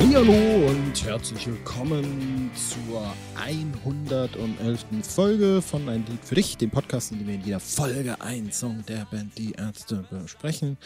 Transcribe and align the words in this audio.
Hallo 0.00 0.66
und 0.66 1.04
herzlich 1.04 1.46
willkommen 1.46 2.50
zur 2.54 3.14
111. 3.36 4.86
Folge 5.02 5.60
von 5.60 5.88
Ein 5.88 6.06
Lied 6.06 6.24
für 6.24 6.34
dich, 6.34 6.56
dem 6.56 6.70
Podcast, 6.70 7.12
in 7.12 7.18
dem 7.18 7.28
wir 7.28 7.34
in 7.34 7.44
jeder 7.44 7.60
Folge 7.60 8.20
einen 8.20 8.50
Song 8.50 8.82
der 8.86 9.04
Band 9.10 9.36
Die 9.36 9.52
Ärzte 9.52 10.06
besprechen. 10.10 10.78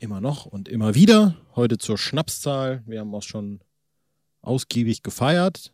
Immer 0.00 0.20
noch 0.20 0.46
und 0.46 0.68
immer 0.68 0.94
wieder. 0.94 1.36
Heute 1.54 1.76
zur 1.76 1.98
Schnapszahl. 1.98 2.82
Wir 2.86 3.00
haben 3.00 3.14
auch 3.14 3.22
schon 3.22 3.60
ausgiebig 4.40 5.02
gefeiert. 5.02 5.72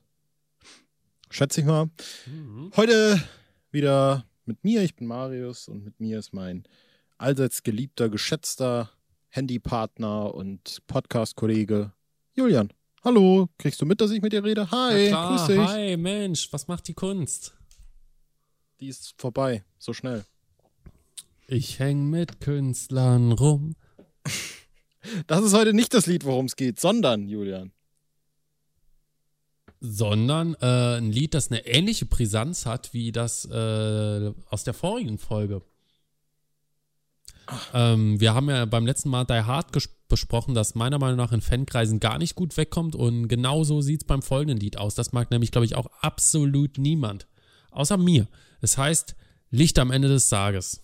Schätze 1.30 1.60
ich 1.60 1.66
mal. 1.66 1.90
Mhm. 2.26 2.72
Heute 2.76 3.22
wieder 3.70 4.26
mit 4.44 4.64
mir. 4.64 4.82
Ich 4.82 4.96
bin 4.96 5.06
Marius 5.06 5.68
und 5.68 5.84
mit 5.84 6.00
mir 6.00 6.18
ist 6.18 6.34
mein 6.34 6.64
allseits 7.18 7.62
geliebter, 7.62 8.08
geschätzter 8.08 8.90
Handypartner 9.28 10.34
und 10.34 10.78
Podcast-Kollege 10.88 11.92
Julian. 12.34 12.72
Hallo, 13.02 13.48
kriegst 13.56 13.80
du 13.80 13.86
mit, 13.86 13.98
dass 14.02 14.10
ich 14.10 14.20
mit 14.20 14.34
dir 14.34 14.44
rede? 14.44 14.70
Hi, 14.70 15.08
klar, 15.08 15.30
grüß 15.30 15.46
dich. 15.46 15.58
Hi, 15.58 15.96
Mensch, 15.96 16.52
was 16.52 16.68
macht 16.68 16.86
die 16.86 16.92
Kunst? 16.92 17.54
Die 18.78 18.88
ist 18.88 19.14
vorbei, 19.16 19.64
so 19.78 19.94
schnell. 19.94 20.26
Ich 21.46 21.78
häng 21.78 22.10
mit 22.10 22.40
Künstlern 22.40 23.32
rum. 23.32 23.74
Das 25.26 25.42
ist 25.42 25.54
heute 25.54 25.72
nicht 25.72 25.94
das 25.94 26.04
Lied, 26.04 26.26
worum 26.26 26.44
es 26.44 26.56
geht, 26.56 26.78
sondern, 26.78 27.26
Julian. 27.26 27.72
Sondern 29.80 30.54
äh, 30.60 30.98
ein 30.98 31.10
Lied, 31.10 31.32
das 31.32 31.50
eine 31.50 31.66
ähnliche 31.66 32.04
Brisanz 32.04 32.66
hat 32.66 32.92
wie 32.92 33.10
das 33.10 33.46
äh, 33.46 34.34
aus 34.50 34.62
der 34.64 34.74
vorigen 34.74 35.16
Folge. 35.16 35.62
Ähm, 37.72 38.20
wir 38.20 38.34
haben 38.34 38.48
ja 38.48 38.64
beim 38.64 38.86
letzten 38.86 39.08
Mal 39.08 39.24
Die 39.24 39.42
Hard 39.42 39.68
besprochen, 40.08 40.54
das 40.54 40.74
meiner 40.74 40.98
Meinung 40.98 41.16
nach 41.16 41.32
in 41.32 41.40
Fankreisen 41.40 42.00
gar 42.00 42.18
nicht 42.18 42.34
gut 42.34 42.56
wegkommt 42.56 42.94
und 42.94 43.28
genauso 43.28 43.80
sieht 43.80 44.02
es 44.02 44.06
beim 44.06 44.22
folgenden 44.22 44.58
Lied 44.58 44.78
aus. 44.78 44.94
Das 44.94 45.12
mag 45.12 45.30
nämlich, 45.30 45.52
glaube 45.52 45.64
ich, 45.64 45.76
auch 45.76 45.86
absolut 46.00 46.78
niemand. 46.78 47.26
Außer 47.70 47.96
mir. 47.96 48.28
Es 48.60 48.76
heißt 48.76 49.14
Licht 49.50 49.78
am 49.78 49.90
Ende 49.90 50.08
des 50.08 50.28
Tages. 50.28 50.82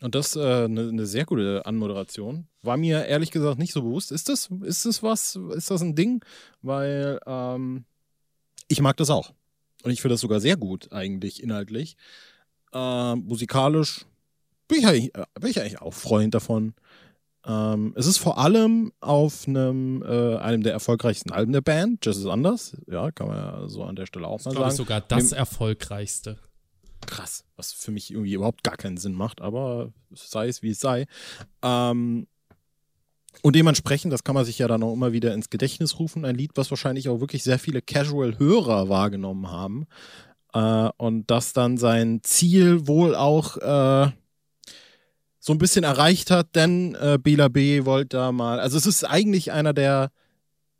Und 0.00 0.14
das 0.14 0.28
ist 0.28 0.36
äh, 0.36 0.64
eine, 0.64 0.88
eine 0.88 1.06
sehr 1.06 1.24
gute 1.24 1.66
Anmoderation. 1.66 2.46
War 2.62 2.76
mir 2.76 3.06
ehrlich 3.06 3.30
gesagt 3.30 3.58
nicht 3.58 3.72
so 3.72 3.82
bewusst. 3.82 4.12
Ist 4.12 4.28
das, 4.28 4.48
ist 4.62 4.84
das 4.84 5.02
was? 5.02 5.36
Ist 5.54 5.70
das 5.70 5.82
ein 5.82 5.96
Ding? 5.96 6.24
Weil 6.62 7.18
ähm, 7.26 7.84
ich 8.68 8.80
mag 8.80 8.96
das 8.96 9.10
auch. 9.10 9.32
Und 9.82 9.90
ich 9.90 10.00
finde 10.00 10.14
das 10.14 10.20
sogar 10.20 10.40
sehr 10.40 10.56
gut, 10.56 10.92
eigentlich, 10.92 11.42
inhaltlich. 11.42 11.96
Äh, 12.72 13.16
musikalisch 13.16 14.06
bin 14.68 14.78
ich, 14.78 14.86
eigentlich, 14.86 15.14
äh, 15.14 15.24
bin 15.40 15.50
ich 15.50 15.60
eigentlich 15.60 15.80
auch 15.80 15.94
Freund 15.94 16.34
davon. 16.34 16.74
Ähm, 17.46 17.94
es 17.96 18.06
ist 18.06 18.18
vor 18.18 18.38
allem 18.38 18.92
auf 19.00 19.48
einem, 19.48 20.02
äh, 20.02 20.36
einem 20.36 20.62
der 20.62 20.72
erfolgreichsten 20.72 21.32
Alben 21.32 21.52
der 21.52 21.62
Band, 21.62 22.04
Just 22.04 22.20
is 22.20 22.26
Anders. 22.26 22.76
Ja, 22.86 23.10
kann 23.10 23.28
man 23.28 23.36
ja 23.36 23.68
so 23.68 23.84
an 23.84 23.96
der 23.96 24.06
Stelle 24.06 24.26
auch 24.26 24.36
das 24.36 24.46
mal 24.46 24.54
sagen. 24.54 24.68
Ich 24.68 24.76
sogar 24.76 25.00
das 25.00 25.30
Dem, 25.30 25.38
erfolgreichste. 25.38 26.38
Krass, 27.06 27.44
was 27.56 27.72
für 27.72 27.90
mich 27.90 28.10
irgendwie 28.10 28.34
überhaupt 28.34 28.64
gar 28.64 28.76
keinen 28.76 28.98
Sinn 28.98 29.14
macht, 29.14 29.40
aber 29.40 29.92
sei 30.12 30.48
es 30.48 30.62
wie 30.62 30.70
es 30.70 30.80
sei. 30.80 31.06
Ähm, 31.62 32.26
und 33.42 33.54
dementsprechend, 33.54 34.12
das 34.12 34.24
kann 34.24 34.34
man 34.34 34.44
sich 34.44 34.58
ja 34.58 34.66
dann 34.68 34.82
auch 34.82 34.92
immer 34.92 35.12
wieder 35.12 35.32
ins 35.32 35.48
Gedächtnis 35.48 35.98
rufen, 35.98 36.24
ein 36.24 36.34
Lied, 36.34 36.52
was 36.56 36.70
wahrscheinlich 36.70 37.08
auch 37.08 37.20
wirklich 37.20 37.44
sehr 37.44 37.58
viele 37.58 37.80
Casual-Hörer 37.80 38.88
wahrgenommen 38.88 39.50
haben. 39.50 39.86
Äh, 40.52 40.90
und 40.96 41.30
das 41.30 41.52
dann 41.52 41.78
sein 41.78 42.20
Ziel 42.24 42.88
wohl 42.88 43.14
auch 43.14 43.56
äh, 43.58 44.10
so 45.48 45.54
ein 45.54 45.58
bisschen 45.58 45.82
erreicht 45.82 46.30
hat, 46.30 46.54
denn 46.56 46.94
äh, 46.94 47.18
Bela 47.18 47.48
B 47.48 47.86
wollte 47.86 48.18
da 48.18 48.32
mal, 48.32 48.60
also 48.60 48.76
es 48.76 48.84
ist 48.84 49.02
eigentlich 49.02 49.50
einer 49.50 49.72
der, 49.72 50.10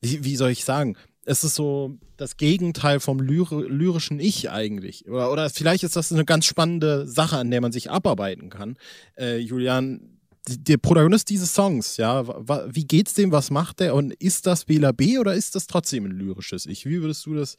wie, 0.02 0.24
wie 0.24 0.36
soll 0.36 0.50
ich 0.50 0.66
sagen, 0.66 0.94
es 1.24 1.42
ist 1.42 1.54
so 1.54 1.96
das 2.18 2.36
Gegenteil 2.36 3.00
vom 3.00 3.18
lyri 3.18 3.66
lyrischen 3.66 4.20
Ich 4.20 4.50
eigentlich. 4.50 5.08
Oder, 5.08 5.32
oder 5.32 5.48
vielleicht 5.48 5.84
ist 5.84 5.96
das 5.96 6.12
eine 6.12 6.26
ganz 6.26 6.44
spannende 6.44 7.06
Sache, 7.06 7.38
an 7.38 7.50
der 7.50 7.62
man 7.62 7.72
sich 7.72 7.90
abarbeiten 7.90 8.50
kann. 8.50 8.76
Äh, 9.16 9.38
Julian, 9.38 10.18
der 10.46 10.76
Protagonist 10.76 11.30
dieses 11.30 11.54
Songs, 11.54 11.96
ja, 11.96 12.26
wie 12.70 12.84
geht's 12.84 13.14
dem, 13.14 13.32
was 13.32 13.50
macht 13.50 13.80
der 13.80 13.94
und 13.94 14.12
ist 14.12 14.46
das 14.46 14.66
Bela 14.66 14.92
B 14.92 15.18
oder 15.18 15.32
ist 15.32 15.54
das 15.54 15.66
trotzdem 15.66 16.04
ein 16.04 16.12
lyrisches 16.12 16.66
Ich? 16.66 16.84
Wie 16.84 17.00
würdest 17.00 17.24
du 17.24 17.34
das 17.34 17.56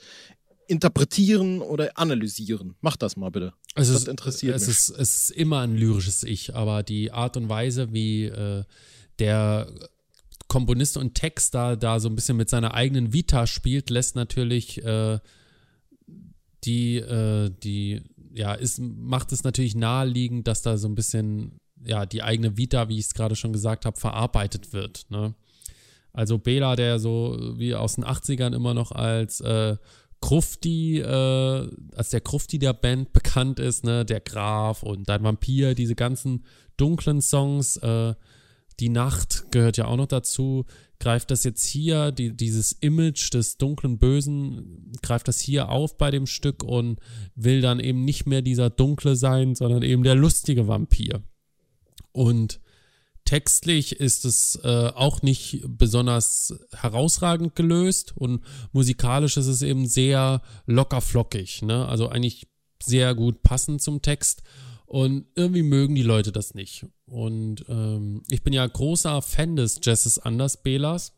interpretieren 0.69 1.61
oder 1.61 1.89
analysieren. 1.95 2.75
Mach 2.81 2.95
das 2.95 3.17
mal 3.17 3.31
bitte. 3.31 3.53
Es 3.81 3.87
das 3.87 4.01
ist, 4.01 4.07
interessiert 4.07 4.55
es 4.55 4.67
mich. 4.67 4.77
Ist, 4.77 4.89
es 4.89 5.15
ist 5.15 5.31
immer 5.31 5.59
ein 5.59 5.75
lyrisches 5.75 6.23
Ich, 6.23 6.55
aber 6.55 6.83
die 6.83 7.11
Art 7.11 7.37
und 7.37 7.49
Weise, 7.49 7.93
wie 7.93 8.25
äh, 8.25 8.63
der 9.19 9.67
Komponist 10.47 10.97
und 10.97 11.13
Texter 11.13 11.77
da 11.77 11.99
so 11.99 12.09
ein 12.09 12.15
bisschen 12.15 12.37
mit 12.37 12.49
seiner 12.49 12.73
eigenen 12.73 13.13
Vita 13.13 13.47
spielt, 13.47 13.89
lässt 13.89 14.15
natürlich 14.15 14.83
äh, 14.83 15.19
die, 16.63 16.97
äh, 16.97 17.51
die, 17.63 18.01
ja, 18.33 18.53
ist, 18.53 18.79
macht 18.79 19.31
es 19.31 19.43
natürlich 19.43 19.75
naheliegend, 19.75 20.47
dass 20.47 20.61
da 20.61 20.77
so 20.77 20.87
ein 20.87 20.95
bisschen, 20.95 21.59
ja, 21.83 22.05
die 22.05 22.23
eigene 22.23 22.57
Vita, 22.57 22.89
wie 22.89 22.97
ich 22.97 23.05
es 23.05 23.13
gerade 23.13 23.35
schon 23.35 23.53
gesagt 23.53 23.85
habe, 23.85 23.99
verarbeitet 23.99 24.73
wird. 24.73 25.05
Ne? 25.09 25.35
Also 26.13 26.37
Bela, 26.37 26.75
der 26.75 26.99
so 26.99 27.37
wie 27.55 27.75
aus 27.75 27.95
den 27.95 28.05
80ern 28.05 28.55
immer 28.55 28.73
noch 28.73 28.91
als 28.91 29.41
äh, 29.41 29.77
Krufti, 30.21 30.99
äh, 30.99 31.69
als 31.95 32.09
der 32.09 32.21
Krufti 32.21 32.59
der 32.59 32.73
Band 32.73 33.13
bekannt 33.13 33.59
ist, 33.59 33.83
ne, 33.83 34.05
der 34.05 34.19
Graf 34.19 34.83
und 34.83 35.07
dein 35.07 35.23
Vampir, 35.23 35.75
diese 35.75 35.95
ganzen 35.95 36.43
dunklen 36.77 37.21
Songs, 37.21 37.77
äh, 37.77 38.13
die 38.79 38.89
Nacht 38.89 39.51
gehört 39.51 39.77
ja 39.77 39.85
auch 39.85 39.97
noch 39.97 40.07
dazu, 40.07 40.65
greift 40.99 41.31
das 41.31 41.43
jetzt 41.43 41.65
hier, 41.65 42.11
die, 42.11 42.35
dieses 42.35 42.73
Image 42.73 43.33
des 43.33 43.57
dunklen 43.57 43.97
Bösen, 43.97 44.91
greift 45.01 45.27
das 45.27 45.39
hier 45.39 45.69
auf 45.69 45.97
bei 45.97 46.11
dem 46.11 46.25
Stück 46.25 46.63
und 46.63 46.99
will 47.35 47.61
dann 47.61 47.79
eben 47.79 48.03
nicht 48.03 48.25
mehr 48.25 48.41
dieser 48.41 48.69
dunkle 48.69 49.15
sein, 49.15 49.55
sondern 49.55 49.81
eben 49.83 50.03
der 50.03 50.15
lustige 50.15 50.67
Vampir. 50.67 51.21
Und 52.11 52.59
Textlich 53.29 53.99
ist 53.99 54.25
es 54.25 54.59
äh, 54.63 54.91
auch 54.95 55.21
nicht 55.21 55.61
besonders 55.67 56.51
herausragend 56.73 57.55
gelöst 57.55 58.17
und 58.17 58.41
musikalisch 58.71 59.37
ist 59.37 59.45
es 59.45 59.61
eben 59.61 59.85
sehr 59.85 60.41
locker 60.65 60.99
flockig, 60.99 61.61
ne? 61.61 61.87
Also 61.87 62.09
eigentlich 62.09 62.47
sehr 62.81 63.13
gut 63.13 63.43
passend 63.43 63.83
zum 63.83 64.01
Text 64.01 64.41
und 64.87 65.27
irgendwie 65.35 65.61
mögen 65.61 65.93
die 65.93 66.01
Leute 66.01 66.31
das 66.31 66.55
nicht. 66.55 66.87
Und 67.05 67.65
ähm, 67.69 68.23
ich 68.29 68.41
bin 68.41 68.51
ja 68.51 68.65
großer 68.65 69.21
Fan 69.21 69.55
des 69.55 69.79
Jazzes 69.83 70.17
Anders 70.17 70.63
Belas 70.63 71.13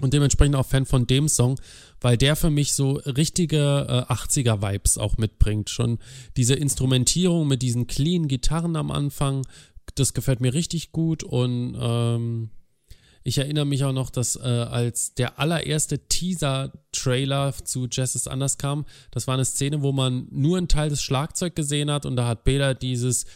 und 0.00 0.14
dementsprechend 0.14 0.54
auch 0.54 0.66
Fan 0.66 0.86
von 0.86 1.08
dem 1.08 1.26
Song, 1.26 1.58
weil 2.00 2.16
der 2.16 2.36
für 2.36 2.50
mich 2.50 2.74
so 2.74 2.92
richtige 2.92 4.06
äh, 4.08 4.12
80er 4.12 4.62
Vibes 4.62 4.98
auch 4.98 5.16
mitbringt. 5.16 5.68
Schon 5.68 5.98
diese 6.36 6.54
Instrumentierung 6.54 7.48
mit 7.48 7.60
diesen 7.60 7.88
clean 7.88 8.28
Gitarren 8.28 8.76
am 8.76 8.92
Anfang, 8.92 9.42
das 9.96 10.14
gefällt 10.14 10.40
mir 10.40 10.54
richtig 10.54 10.92
gut 10.92 11.22
und 11.22 11.76
ähm, 11.80 12.50
ich 13.26 13.38
erinnere 13.38 13.64
mich 13.64 13.82
auch 13.82 13.92
noch, 13.92 14.10
dass 14.10 14.36
äh, 14.36 14.42
als 14.42 15.14
der 15.14 15.40
allererste 15.40 16.06
Teaser-Trailer 16.06 17.54
zu 17.64 17.88
Jazz 17.90 18.14
ist 18.14 18.28
anders 18.28 18.56
kam, 18.56 18.86
das 19.10 19.26
war 19.26 19.34
eine 19.34 19.44
Szene, 19.44 19.82
wo 19.82 19.90
man 19.90 20.28
nur 20.30 20.58
einen 20.58 20.68
Teil 20.68 20.90
des 20.90 21.02
Schlagzeug 21.02 21.56
gesehen 21.56 21.90
hat 21.90 22.06
und 22.06 22.14
da 22.14 22.28
hat 22.28 22.44
Bela 22.44 22.74
dieses 22.74 23.26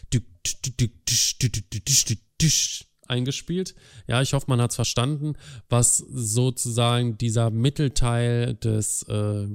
eingespielt. 3.08 3.74
Ja, 4.06 4.22
ich 4.22 4.32
hoffe, 4.32 4.46
man 4.48 4.60
hat 4.60 4.70
es 4.70 4.76
verstanden, 4.76 5.34
was 5.68 5.98
sozusagen 5.98 7.18
dieser 7.18 7.50
Mittelteil 7.50 8.54
des 8.54 9.02
äh, 9.08 9.48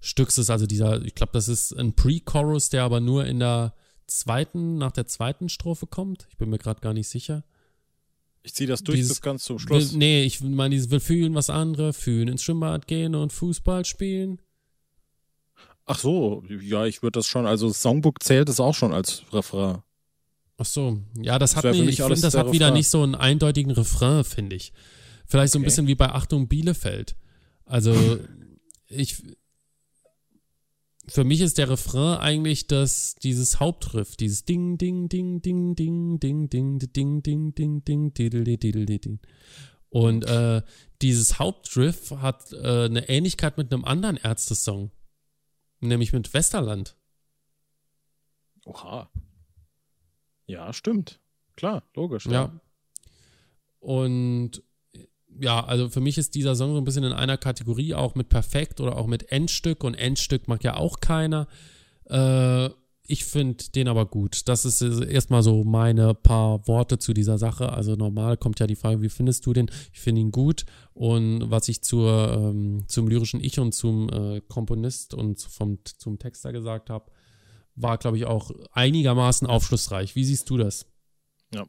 Stücks 0.00 0.38
ist. 0.38 0.50
Also 0.50 0.66
dieser, 0.66 1.02
ich 1.02 1.14
glaube, 1.14 1.32
das 1.32 1.48
ist 1.48 1.72
ein 1.72 1.94
Pre-Chorus, 1.94 2.68
der 2.68 2.84
aber 2.84 3.00
nur 3.00 3.24
in 3.24 3.40
der 3.40 3.74
zweiten, 4.06 4.78
nach 4.78 4.92
der 4.92 5.06
zweiten 5.06 5.48
Strophe 5.48 5.86
kommt. 5.86 6.26
Ich 6.30 6.36
bin 6.36 6.50
mir 6.50 6.58
gerade 6.58 6.80
gar 6.80 6.92
nicht 6.92 7.08
sicher. 7.08 7.44
Ich 8.42 8.54
ziehe 8.54 8.68
das 8.68 8.84
durch 8.84 8.98
dieses, 8.98 9.16
bis 9.16 9.22
ganz 9.22 9.44
zum 9.44 9.58
Schluss. 9.58 9.92
Will, 9.92 9.98
nee, 9.98 10.22
ich 10.22 10.40
meine, 10.40 10.74
dieses 10.74 10.90
will 10.90 11.00
fühlen 11.00 11.34
was 11.34 11.50
andere, 11.50 11.92
fühlen 11.92 12.28
ins 12.28 12.42
Schwimmbad 12.44 12.86
gehen 12.86 13.14
und 13.16 13.32
Fußball 13.32 13.84
spielen. 13.84 14.40
Ach 15.84 15.98
so, 15.98 16.44
ja, 16.48 16.86
ich 16.86 17.02
würde 17.02 17.18
das 17.18 17.26
schon, 17.26 17.46
also 17.46 17.68
das 17.68 17.82
Songbook 17.82 18.22
zählt 18.22 18.48
es 18.48 18.60
auch 18.60 18.74
schon 18.74 18.92
als 18.92 19.22
Refrain. 19.32 19.82
Ach 20.58 20.64
so, 20.64 21.00
ja, 21.20 21.38
das, 21.38 21.54
das 21.54 21.64
hat 21.64 21.74
nicht, 21.74 21.88
ich 21.88 22.02
finde, 22.02 22.20
das 22.20 22.34
hat 22.34 22.52
wieder 22.52 22.70
nicht 22.70 22.88
so 22.88 23.02
einen 23.02 23.14
eindeutigen 23.14 23.72
Refrain, 23.72 24.24
finde 24.24 24.56
ich. 24.56 24.72
Vielleicht 25.26 25.52
so 25.52 25.58
ein 25.58 25.64
bisschen 25.64 25.86
wie 25.86 25.94
bei 25.94 26.10
Achtung 26.10 26.48
Bielefeld. 26.48 27.16
Also, 27.64 28.18
ich, 28.88 29.22
für 31.08 31.24
mich 31.24 31.40
ist 31.40 31.58
der 31.58 31.70
Refrain 31.70 32.18
eigentlich 32.18 32.66
das, 32.66 33.14
dieses 33.16 33.60
Hauptriff, 33.60 34.16
dieses 34.16 34.44
Ding, 34.44 34.76
Ding, 34.78 35.08
Ding, 35.08 35.40
Ding, 35.40 35.74
Ding, 35.74 36.18
Ding, 36.18 36.48
Ding, 36.48 36.78
Ding, 36.78 37.22
Ding, 37.22 37.54
Ding, 37.54 37.84
Ding, 37.84 38.14
Didel, 38.14 38.44
Didel, 38.44 38.86
Didel. 38.86 39.18
Und 39.88 40.24
äh, 40.24 40.62
dieses 41.00 41.38
Hauptriff 41.38 42.10
hat 42.10 42.52
äh, 42.52 42.84
eine 42.86 43.08
Ähnlichkeit 43.08 43.56
mit 43.56 43.72
einem 43.72 43.84
anderen 43.84 44.16
Ärzte-Song, 44.16 44.90
nämlich 45.80 46.12
mit 46.12 46.34
Westerland. 46.34 46.96
Oha. 48.64 49.10
Ja, 50.46 50.72
stimmt. 50.72 51.20
Klar, 51.56 51.84
logisch. 51.94 52.26
Ja. 52.26 52.32
ja. 52.32 52.60
Und 53.78 54.62
ja, 55.40 55.64
also 55.64 55.88
für 55.88 56.00
mich 56.00 56.18
ist 56.18 56.34
dieser 56.34 56.54
Song 56.54 56.72
so 56.72 56.78
ein 56.78 56.84
bisschen 56.84 57.04
in 57.04 57.12
einer 57.12 57.36
Kategorie, 57.36 57.94
auch 57.94 58.14
mit 58.14 58.28
Perfekt 58.28 58.80
oder 58.80 58.96
auch 58.96 59.06
mit 59.06 59.30
Endstück 59.30 59.84
und 59.84 59.94
Endstück 59.94 60.48
mag 60.48 60.64
ja 60.64 60.76
auch 60.76 61.00
keiner. 61.00 61.46
Äh, 62.08 62.70
ich 63.08 63.24
finde 63.24 63.64
den 63.74 63.88
aber 63.88 64.06
gut. 64.06 64.48
Das 64.48 64.64
ist 64.64 64.82
erstmal 64.82 65.42
so 65.42 65.62
meine 65.64 66.14
paar 66.14 66.66
Worte 66.66 66.98
zu 66.98 67.14
dieser 67.14 67.38
Sache. 67.38 67.72
Also 67.72 67.94
normal 67.94 68.36
kommt 68.36 68.58
ja 68.58 68.66
die 68.66 68.74
Frage, 68.74 69.00
wie 69.00 69.08
findest 69.08 69.46
du 69.46 69.52
den? 69.52 69.70
Ich 69.92 70.00
finde 70.00 70.20
ihn 70.20 70.32
gut. 70.32 70.64
Und 70.92 71.50
was 71.50 71.68
ich 71.68 71.82
zur, 71.82 72.32
ähm, 72.32 72.84
zum 72.88 73.08
lyrischen 73.08 73.42
Ich 73.42 73.58
und 73.60 73.72
zum 73.72 74.08
äh, 74.08 74.40
Komponist 74.40 75.14
und 75.14 75.40
vom, 75.40 75.78
zum 75.84 76.18
Texter 76.18 76.52
gesagt 76.52 76.90
habe, 76.90 77.12
war, 77.76 77.98
glaube 77.98 78.16
ich, 78.16 78.24
auch 78.24 78.50
einigermaßen 78.72 79.46
aufschlussreich. 79.46 80.16
Wie 80.16 80.24
siehst 80.24 80.50
du 80.50 80.56
das? 80.56 80.86
Ja. 81.54 81.66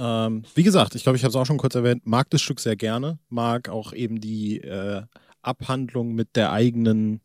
Ähm, 0.00 0.44
wie 0.54 0.62
gesagt, 0.62 0.94
ich 0.94 1.02
glaube, 1.02 1.16
ich 1.16 1.24
habe 1.24 1.28
es 1.30 1.36
auch 1.36 1.44
schon 1.44 1.58
kurz 1.58 1.74
erwähnt, 1.74 2.06
mag 2.06 2.30
das 2.30 2.40
Stück 2.40 2.58
sehr 2.58 2.74
gerne, 2.74 3.18
mag 3.28 3.68
auch 3.68 3.92
eben 3.92 4.18
die 4.18 4.58
äh, 4.62 5.02
Abhandlung 5.42 6.14
mit 6.14 6.36
der 6.36 6.52
eigenen 6.52 7.20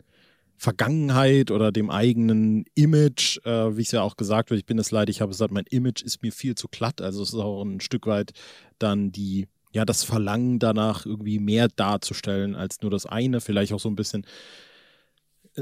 Vergangenheit 0.57 1.51
oder 1.51 1.71
dem 1.71 1.89
eigenen 1.89 2.65
Image, 2.75 3.37
äh, 3.45 3.77
wie 3.77 3.81
es 3.81 3.91
ja 3.91 4.01
auch 4.01 4.17
gesagt 4.17 4.49
wird, 4.49 4.59
ich 4.59 4.65
bin 4.65 4.77
es 4.77 4.91
leid, 4.91 5.09
ich 5.09 5.21
habe 5.21 5.31
gesagt, 5.31 5.53
mein 5.53 5.65
Image 5.69 6.03
ist 6.03 6.21
mir 6.21 6.33
viel 6.33 6.55
zu 6.55 6.67
glatt. 6.67 7.01
Also 7.01 7.23
es 7.23 7.29
ist 7.29 7.39
auch 7.39 7.63
ein 7.63 7.79
Stück 7.79 8.07
weit 8.07 8.33
dann 8.77 9.13
die, 9.13 9.47
ja, 9.71 9.85
das 9.85 10.03
Verlangen 10.03 10.59
danach 10.59 11.05
irgendwie 11.05 11.39
mehr 11.39 11.69
darzustellen 11.69 12.55
als 12.55 12.81
nur 12.81 12.91
das 12.91 13.05
eine, 13.05 13.39
vielleicht 13.39 13.71
auch 13.71 13.79
so 13.79 13.89
ein 13.89 13.95
bisschen 13.95 14.25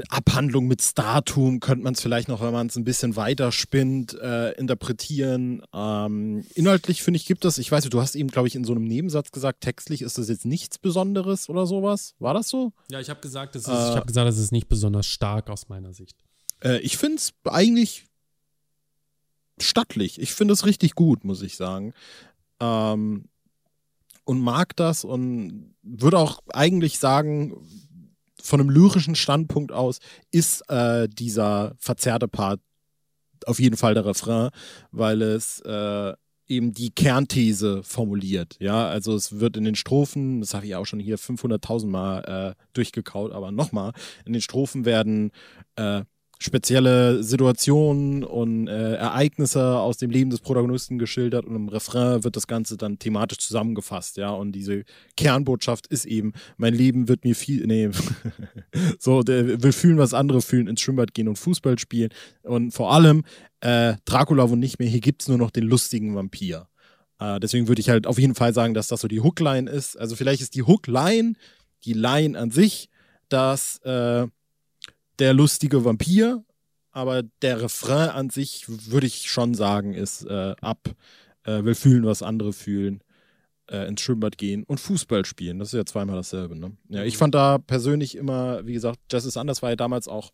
Abhandlung 0.08 0.66
mit 0.66 0.82
Startum 0.82 1.60
könnte 1.60 1.84
man 1.84 1.94
es 1.94 2.00
vielleicht 2.00 2.28
noch, 2.28 2.40
wenn 2.40 2.52
man 2.52 2.66
es 2.66 2.76
ein 2.76 2.84
bisschen 2.84 3.14
weiter 3.14 3.52
spinnt, 3.52 4.14
äh, 4.14 4.50
interpretieren. 4.52 5.62
Ähm, 5.72 6.44
inhaltlich 6.54 7.02
finde 7.02 7.18
ich, 7.18 7.26
gibt 7.26 7.44
es, 7.44 7.58
ich 7.58 7.70
weiß 7.70 7.84
nicht, 7.84 7.94
du 7.94 8.00
hast 8.00 8.16
eben, 8.16 8.28
glaube 8.28 8.48
ich, 8.48 8.56
in 8.56 8.64
so 8.64 8.72
einem 8.72 8.84
Nebensatz 8.84 9.30
gesagt, 9.30 9.60
textlich 9.60 10.02
ist 10.02 10.18
das 10.18 10.28
jetzt 10.28 10.46
nichts 10.46 10.78
Besonderes 10.78 11.48
oder 11.48 11.66
sowas. 11.66 12.14
War 12.18 12.34
das 12.34 12.48
so? 12.48 12.72
Ja, 12.90 12.98
ich 12.98 13.08
habe 13.08 13.20
gesagt, 13.20 13.54
das 13.54 13.62
ist, 13.62 13.68
äh, 13.68 13.90
ich 13.90 13.96
habe 13.96 14.06
gesagt, 14.06 14.28
es 14.28 14.38
ist 14.38 14.52
nicht 14.52 14.68
besonders 14.68 15.06
stark 15.06 15.48
aus 15.48 15.68
meiner 15.68 15.94
Sicht. 15.94 16.16
Äh, 16.60 16.78
ich 16.78 16.96
finde 16.96 17.18
es 17.18 17.32
eigentlich 17.44 18.06
stattlich. 19.60 20.20
Ich 20.20 20.34
finde 20.34 20.54
es 20.54 20.66
richtig 20.66 20.94
gut, 20.94 21.24
muss 21.24 21.42
ich 21.42 21.56
sagen. 21.56 21.94
Ähm, 22.58 23.28
und 24.24 24.40
mag 24.40 24.74
das 24.76 25.04
und 25.04 25.74
würde 25.82 26.18
auch 26.18 26.40
eigentlich 26.48 26.98
sagen, 26.98 27.54
von 28.44 28.60
einem 28.60 28.70
lyrischen 28.70 29.14
Standpunkt 29.14 29.72
aus 29.72 30.00
ist 30.30 30.68
äh, 30.68 31.08
dieser 31.08 31.74
verzerrte 31.78 32.28
Part 32.28 32.60
auf 33.46 33.58
jeden 33.58 33.76
Fall 33.76 33.94
der 33.94 34.04
Refrain, 34.04 34.50
weil 34.90 35.22
es 35.22 35.60
äh, 35.60 36.12
eben 36.46 36.72
die 36.72 36.90
Kernthese 36.90 37.82
formuliert. 37.82 38.56
Ja, 38.60 38.88
also 38.88 39.14
es 39.14 39.40
wird 39.40 39.56
in 39.56 39.64
den 39.64 39.76
Strophen, 39.76 40.40
das 40.40 40.52
habe 40.54 40.66
ich 40.66 40.74
auch 40.74 40.84
schon 40.84 41.00
hier 41.00 41.18
500.000 41.18 41.86
Mal 41.86 42.54
äh, 42.56 42.62
durchgekaut, 42.74 43.32
aber 43.32 43.50
nochmal, 43.50 43.92
in 44.26 44.34
den 44.34 44.42
Strophen 44.42 44.84
werden 44.84 45.30
äh, 45.76 46.02
spezielle 46.38 47.22
Situationen 47.22 48.24
und 48.24 48.68
äh, 48.68 48.94
Ereignisse 48.94 49.78
aus 49.78 49.96
dem 49.96 50.10
Leben 50.10 50.30
des 50.30 50.40
Protagonisten 50.40 50.98
geschildert 50.98 51.44
und 51.46 51.54
im 51.54 51.68
Refrain 51.68 52.24
wird 52.24 52.36
das 52.36 52.46
Ganze 52.46 52.76
dann 52.76 52.98
thematisch 52.98 53.38
zusammengefasst, 53.38 54.16
ja. 54.16 54.30
Und 54.30 54.52
diese 54.52 54.84
Kernbotschaft 55.16 55.86
ist 55.86 56.04
eben, 56.04 56.32
mein 56.56 56.74
Leben 56.74 57.08
wird 57.08 57.24
mir 57.24 57.34
viel, 57.34 57.66
nee, 57.66 57.90
so, 58.98 59.22
der 59.22 59.62
will 59.62 59.72
fühlen, 59.72 59.98
was 59.98 60.14
andere 60.14 60.42
fühlen, 60.42 60.66
ins 60.66 60.80
Schwimmbad 60.80 61.14
gehen 61.14 61.28
und 61.28 61.38
Fußball 61.38 61.78
spielen. 61.78 62.10
Und 62.42 62.72
vor 62.72 62.92
allem, 62.92 63.24
äh, 63.60 63.94
Dracula 64.04 64.50
wo 64.50 64.56
nicht 64.56 64.78
mehr, 64.78 64.88
hier 64.88 65.00
gibt 65.00 65.22
es 65.22 65.28
nur 65.28 65.38
noch 65.38 65.50
den 65.50 65.64
lustigen 65.64 66.14
Vampir. 66.14 66.68
Äh, 67.18 67.40
deswegen 67.40 67.68
würde 67.68 67.80
ich 67.80 67.88
halt 67.88 68.06
auf 68.06 68.18
jeden 68.18 68.34
Fall 68.34 68.52
sagen, 68.52 68.74
dass 68.74 68.88
das 68.88 69.00
so 69.00 69.08
die 69.08 69.20
Hookline 69.20 69.70
ist. 69.70 69.98
Also 69.98 70.16
vielleicht 70.16 70.42
ist 70.42 70.54
die 70.54 70.62
Hookline, 70.62 71.34
die 71.84 71.92
Line 71.92 72.38
an 72.38 72.50
sich, 72.50 72.90
dass 73.28 73.78
äh, 73.84 74.26
der 75.18 75.34
lustige 75.34 75.84
Vampir, 75.84 76.44
aber 76.90 77.22
der 77.42 77.60
Refrain 77.60 78.10
an 78.10 78.30
sich, 78.30 78.64
würde 78.68 79.06
ich 79.06 79.30
schon 79.30 79.54
sagen, 79.54 79.94
ist 79.94 80.24
äh, 80.26 80.54
ab, 80.60 80.94
äh, 81.44 81.64
will 81.64 81.74
fühlen, 81.74 82.04
was 82.04 82.22
andere 82.22 82.52
fühlen, 82.52 83.02
äh, 83.70 83.88
ins 83.88 84.00
Schwimmbad 84.00 84.38
gehen 84.38 84.64
und 84.64 84.78
Fußball 84.78 85.24
spielen. 85.24 85.58
Das 85.58 85.68
ist 85.68 85.74
ja 85.74 85.84
zweimal 85.84 86.16
dasselbe. 86.16 86.56
Ne? 86.56 86.76
Ja, 86.88 87.02
ich 87.02 87.14
mhm. 87.14 87.18
fand 87.18 87.34
da 87.34 87.58
persönlich 87.58 88.16
immer, 88.16 88.66
wie 88.66 88.74
gesagt, 88.74 89.00
Jazz 89.10 89.24
ist 89.24 89.36
anders, 89.36 89.62
war 89.62 89.70
ja 89.70 89.76
damals 89.76 90.08
auch 90.08 90.32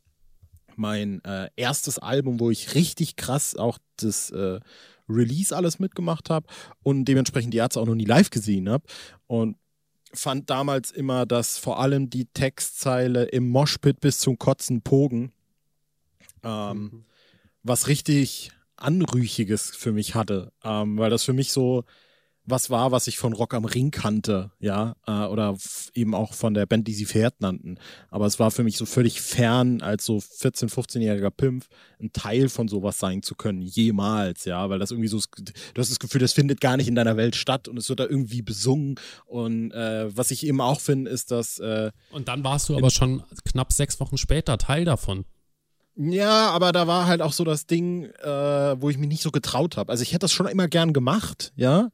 mein 0.76 1.22
äh, 1.24 1.48
erstes 1.56 1.98
Album, 1.98 2.40
wo 2.40 2.50
ich 2.50 2.74
richtig 2.74 3.16
krass 3.16 3.56
auch 3.56 3.78
das 3.96 4.30
äh, 4.30 4.60
Release 5.08 5.54
alles 5.54 5.78
mitgemacht 5.78 6.30
habe 6.30 6.46
und 6.82 7.04
dementsprechend 7.04 7.52
die 7.52 7.58
Ärzte 7.58 7.80
auch 7.80 7.86
noch 7.86 7.94
nie 7.94 8.04
live 8.04 8.30
gesehen 8.30 8.68
habe. 8.68 8.84
Und 9.26 9.56
fand 10.12 10.50
damals 10.50 10.90
immer, 10.90 11.26
dass 11.26 11.58
vor 11.58 11.80
allem 11.80 12.10
die 12.10 12.26
Textzeile 12.26 13.24
im 13.24 13.48
Moshpit 13.48 14.00
bis 14.00 14.18
zum 14.18 14.38
Kotzen 14.38 14.82
pogen, 14.82 15.32
ähm, 16.42 16.78
mhm. 16.78 17.04
was 17.62 17.88
richtig 17.88 18.52
Anrüchiges 18.76 19.70
für 19.70 19.92
mich 19.92 20.14
hatte, 20.14 20.52
ähm, 20.64 20.98
weil 20.98 21.10
das 21.10 21.24
für 21.24 21.32
mich 21.32 21.52
so 21.52 21.84
was 22.50 22.70
war, 22.70 22.92
was 22.92 23.06
ich 23.06 23.18
von 23.18 23.32
Rock 23.32 23.54
am 23.54 23.64
Ring 23.64 23.90
kannte, 23.90 24.50
ja, 24.58 24.96
äh, 25.06 25.26
oder 25.26 25.56
eben 25.94 26.14
auch 26.14 26.34
von 26.34 26.54
der 26.54 26.66
Band, 26.66 26.86
die 26.88 26.94
sie 26.94 27.06
Pferd 27.06 27.40
nannten. 27.40 27.78
Aber 28.10 28.26
es 28.26 28.38
war 28.38 28.50
für 28.50 28.62
mich 28.62 28.76
so 28.76 28.86
völlig 28.86 29.20
fern, 29.20 29.82
als 29.82 30.04
so 30.04 30.16
14-, 30.16 30.72
15-jähriger 30.72 31.30
Pimp 31.30 31.66
ein 32.00 32.12
Teil 32.12 32.48
von 32.48 32.68
sowas 32.68 32.98
sein 32.98 33.22
zu 33.22 33.34
können, 33.34 33.62
jemals, 33.62 34.44
ja, 34.44 34.68
weil 34.70 34.78
das 34.78 34.90
irgendwie 34.90 35.08
so, 35.08 35.18
du 35.18 35.80
hast 35.80 35.90
das 35.90 35.98
Gefühl, 35.98 36.20
das 36.20 36.32
findet 36.32 36.60
gar 36.60 36.76
nicht 36.76 36.88
in 36.88 36.94
deiner 36.94 37.16
Welt 37.16 37.36
statt 37.36 37.68
und 37.68 37.76
es 37.76 37.88
wird 37.88 38.00
da 38.00 38.06
irgendwie 38.06 38.42
besungen. 38.42 38.96
Und 39.26 39.72
äh, 39.72 40.14
was 40.16 40.30
ich 40.30 40.46
eben 40.46 40.60
auch 40.60 40.80
finde, 40.80 41.10
ist, 41.10 41.30
dass. 41.30 41.58
Äh, 41.58 41.90
und 42.10 42.28
dann 42.28 42.44
warst 42.44 42.68
du 42.68 42.76
aber 42.76 42.90
schon 42.90 43.22
knapp 43.44 43.72
sechs 43.72 44.00
Wochen 44.00 44.18
später 44.18 44.58
Teil 44.58 44.84
davon. 44.84 45.24
Ja, 45.96 46.50
aber 46.50 46.72
da 46.72 46.86
war 46.86 47.06
halt 47.06 47.20
auch 47.20 47.32
so 47.32 47.44
das 47.44 47.66
Ding, 47.66 48.04
äh, 48.04 48.80
wo 48.80 48.88
ich 48.88 48.96
mich 48.96 49.08
nicht 49.08 49.22
so 49.22 49.30
getraut 49.30 49.76
habe. 49.76 49.90
Also 49.90 50.02
ich 50.02 50.10
hätte 50.10 50.20
das 50.20 50.32
schon 50.32 50.46
immer 50.46 50.68
gern 50.68 50.92
gemacht, 50.92 51.52
ja 51.56 51.90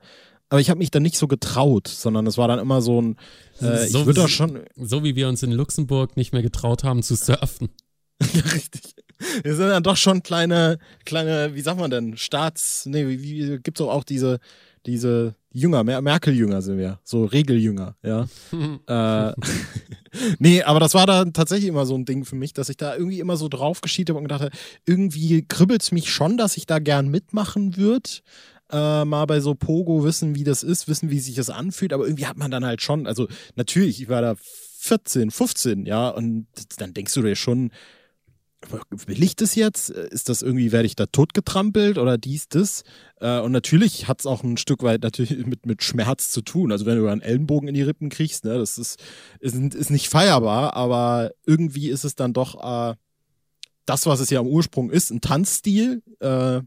aber 0.48 0.60
ich 0.60 0.70
habe 0.70 0.78
mich 0.78 0.90
dann 0.90 1.02
nicht 1.02 1.19
so 1.19 1.26
getraut, 1.26 1.88
sondern 1.88 2.26
es 2.26 2.38
war 2.38 2.48
dann 2.48 2.58
immer 2.58 2.81
so 2.81 3.02
ein, 3.02 3.16
äh, 3.60 3.87
so, 3.87 4.00
ich 4.00 4.06
würde 4.06 4.28
schon. 4.28 4.60
So 4.76 5.02
wie 5.02 5.16
wir 5.16 5.28
uns 5.28 5.43
in 5.43 5.52
Luxemburg 5.52 6.16
nicht 6.16 6.32
mehr 6.32 6.43
getraut 6.43 6.84
haben 6.84 7.02
zu 7.02 7.16
surfen. 7.16 7.70
ja, 8.20 8.43
richtig. 8.52 8.94
Wir 9.43 9.54
sind 9.54 9.69
dann 9.69 9.82
doch 9.82 9.96
schon 9.96 10.22
kleine, 10.22 10.78
kleine, 11.04 11.54
wie 11.54 11.62
sagt 11.62 11.81
man 11.81 11.90
denn, 11.90 12.16
Staats, 12.16 12.87
nee, 12.87 13.08
wie, 13.08 13.22
wie 13.22 13.58
gibt's 13.58 13.81
auch, 13.81 13.88
auch 13.88 14.04
diese, 14.04 14.40
diese 14.84 15.34
Jünger, 15.52 15.84
Merkel-Jünger 15.84 16.60
sind 16.60 16.76
wir, 16.76 17.00
so 17.02 17.25
Regeljünger, 17.25 17.97
ja. 18.02 18.26
äh, 19.30 19.35
nee, 20.38 20.62
aber 20.62 20.80
das 20.80 20.92
war 20.92 21.06
dann 21.06 21.32
tatsächlich 21.32 21.68
immer 21.68 21.87
so 21.87 21.94
ein 21.94 22.04
Ding 22.04 22.26
für 22.26 22.37
mich, 22.37 22.52
dass 22.52 22.68
ich 22.68 22.76
da 22.76 22.94
irgendwie 22.94 23.20
immer 23.20 23.38
so 23.38 23.49
drauf 23.49 23.80
geschielt 23.80 24.11
habe 24.11 24.18
und 24.18 24.25
gedacht 24.25 24.42
habe, 24.42 24.56
irgendwie 24.85 25.47
kribbelt 25.49 25.82
es 25.82 25.92
mich 25.92 26.12
schon, 26.12 26.37
dass 26.37 26.59
ich 26.59 26.66
da 26.66 26.78
gern 26.78 27.09
mitmachen 27.09 27.78
würde 27.78 28.11
äh, 28.70 29.04
mal 29.04 29.26
bei 29.26 29.40
so 29.40 29.54
Pogo 29.54 30.04
wissen, 30.04 30.35
wie 30.35 30.44
das 30.44 30.62
ist, 30.62 30.88
wissen, 30.88 31.11
wie 31.11 31.20
sich 31.20 31.35
das 31.37 31.50
anfühlt, 31.50 31.92
aber 31.92 32.04
irgendwie 32.04 32.26
hat 32.26 32.37
man 32.37 32.50
dann 32.50 32.64
halt 32.64 32.82
schon, 32.82 33.06
also 33.06 33.28
natürlich, 33.54 34.02
ich 34.02 34.08
war 34.08 34.23
da 34.23 34.35
14, 34.78 35.30
15, 35.30 35.87
ja, 35.87 36.08
und 36.08 36.46
dann 36.78 36.94
denkst 36.94 37.14
du 37.14 37.23
dir 37.23 37.37
schon, 37.37 37.70
will 39.06 39.23
ich 39.23 39.37
das 39.37 39.54
jetzt? 39.54 39.90
Ist 39.90 40.28
das 40.28 40.42
irgendwie, 40.42 40.73
werde 40.73 40.87
ich 40.87 40.96
da 40.96 41.06
totgetrampelt 41.06 41.99
oder 41.99 42.18
dies, 42.18 42.49
das? 42.49 42.82
Äh, 43.20 43.40
und 43.40 43.52
natürlich 43.52 44.08
hat 44.08 44.20
es 44.20 44.26
auch 44.26 44.42
ein 44.42 44.56
Stück 44.56 44.82
weit 44.82 45.02
natürlich 45.02 45.37
mit, 45.46 45.66
mit 45.66 45.82
Schmerz 45.82 46.30
zu 46.30 46.42
tun. 46.42 46.73
Also 46.73 46.87
wenn 46.87 46.99
du 46.99 47.06
einen 47.08 47.20
Ellenbogen 47.20 47.68
in 47.68 47.75
die 47.75 47.82
Rippen 47.82 48.08
kriegst, 48.08 48.44
ne, 48.44 48.58
das 48.58 48.78
ist, 48.78 48.99
ist, 49.40 49.54
ist 49.54 49.90
nicht 49.90 50.08
feierbar, 50.08 50.75
aber 50.75 51.32
irgendwie 51.44 51.90
ist 51.90 52.04
es 52.04 52.14
dann 52.14 52.32
doch 52.32 52.90
äh, 52.90 52.94
das, 53.85 54.06
was 54.06 54.20
es 54.20 54.30
ja 54.30 54.40
am 54.40 54.49
Ursprung 54.49 54.90
ist, 54.90 55.11
ein 55.11 55.20
Tanzstil, 55.20 56.02
äh, 56.20 56.61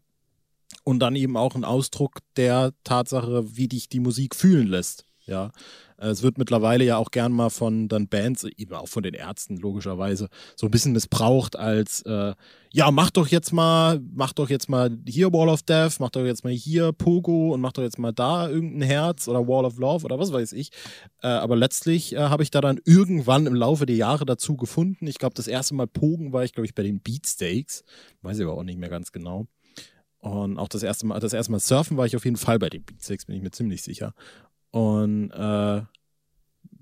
und 0.84 1.00
dann 1.00 1.16
eben 1.16 1.38
auch 1.38 1.56
ein 1.56 1.66
Ausdruck 1.66 2.20
der 2.36 2.74
Tatsache, 2.84 3.56
wie 3.56 3.68
dich 3.68 3.90
die 3.90 4.00
Musik 4.00 4.36
fühlen 4.36 4.68
lässt. 4.68 5.06
Ja, 5.26 5.52
es 5.98 6.24
wird 6.24 6.38
mittlerweile 6.38 6.84
ja 6.84 6.98
auch 6.98 7.12
gern 7.12 7.32
mal 7.32 7.50
von 7.50 7.88
dann 7.88 8.08
Bands, 8.08 8.46
eben 8.58 8.74
auch 8.74 8.88
von 8.88 9.04
den 9.04 9.14
Ärzten 9.14 9.58
logischerweise, 9.58 10.30
so 10.56 10.68
ein 10.68 10.72
bisschen 10.72 10.94
missbraucht 10.94 11.56
als 11.56 12.02
äh, 12.04 12.34
ja, 12.72 12.92
mach 12.92 13.10
doch 13.10 13.28
jetzt 13.28 13.52
mal, 13.52 14.00
mach 14.14 14.32
doch 14.34 14.50
jetzt 14.50 14.70
mal 14.70 14.96
hier 15.08 15.34
Wall 15.34 15.50
of 15.50 15.64
Death, 15.64 16.00
mach 16.00 16.12
doch 16.12 16.24
jetzt 16.24 16.44
mal 16.44 16.54
hier 16.54 16.92
Pogo 16.94 17.54
und 17.54 17.62
mach 17.62 17.74
doch 17.74 17.82
jetzt 17.82 17.98
mal 17.98 18.14
da 18.14 18.48
irgendein 18.48 18.88
Herz 18.88 19.28
oder 19.28 19.48
Wall 19.48 19.66
of 19.66 19.78
Love 19.78 20.06
oder 20.06 20.20
was 20.20 20.32
weiß 20.32 20.54
ich. 20.54 20.70
Äh, 21.22 21.28
aber 21.28 21.56
letztlich 21.56 22.14
äh, 22.14 22.20
habe 22.20 22.44
ich 22.44 22.52
da 22.52 22.62
dann 22.62 22.80
irgendwann 22.86 23.48
im 23.48 23.56
Laufe 23.56 23.86
der 23.86 23.96
Jahre 23.96 24.26
dazu 24.26 24.56
gefunden. 24.56 25.08
Ich 25.08 25.18
glaube, 25.18 25.34
das 25.34 25.48
erste 25.48 25.74
Mal 25.76 25.88
Pogen 25.88 26.32
war 26.32 26.44
ich, 26.44 26.54
glaube 26.54 26.66
ich, 26.66 26.76
bei 26.76 26.84
den 26.84 27.02
Beatsteaks. 27.02 27.84
Weiß 28.22 28.38
ich 28.38 28.46
aber 28.46 28.54
auch 28.54 28.64
nicht 28.64 28.80
mehr 28.80 28.90
ganz 28.90 29.12
genau. 29.12 29.48
Und 30.20 30.58
auch 30.58 30.68
das 30.68 30.84
erste 30.84 31.06
Mal, 31.06 31.20
das 31.20 31.34
erste 31.34 31.52
Mal 31.52 31.60
surfen 31.60 31.98
war 31.98 32.06
ich 32.06 32.16
auf 32.16 32.26
jeden 32.26 32.38
Fall 32.38 32.60
bei 32.60 32.70
den 32.70 32.84
Beatsteaks, 32.84 33.26
bin 33.26 33.36
ich 33.36 33.42
mir 33.42 33.52
ziemlich 33.52 33.82
sicher. 33.82 34.14
Und 34.72 35.32
äh, 35.32 35.82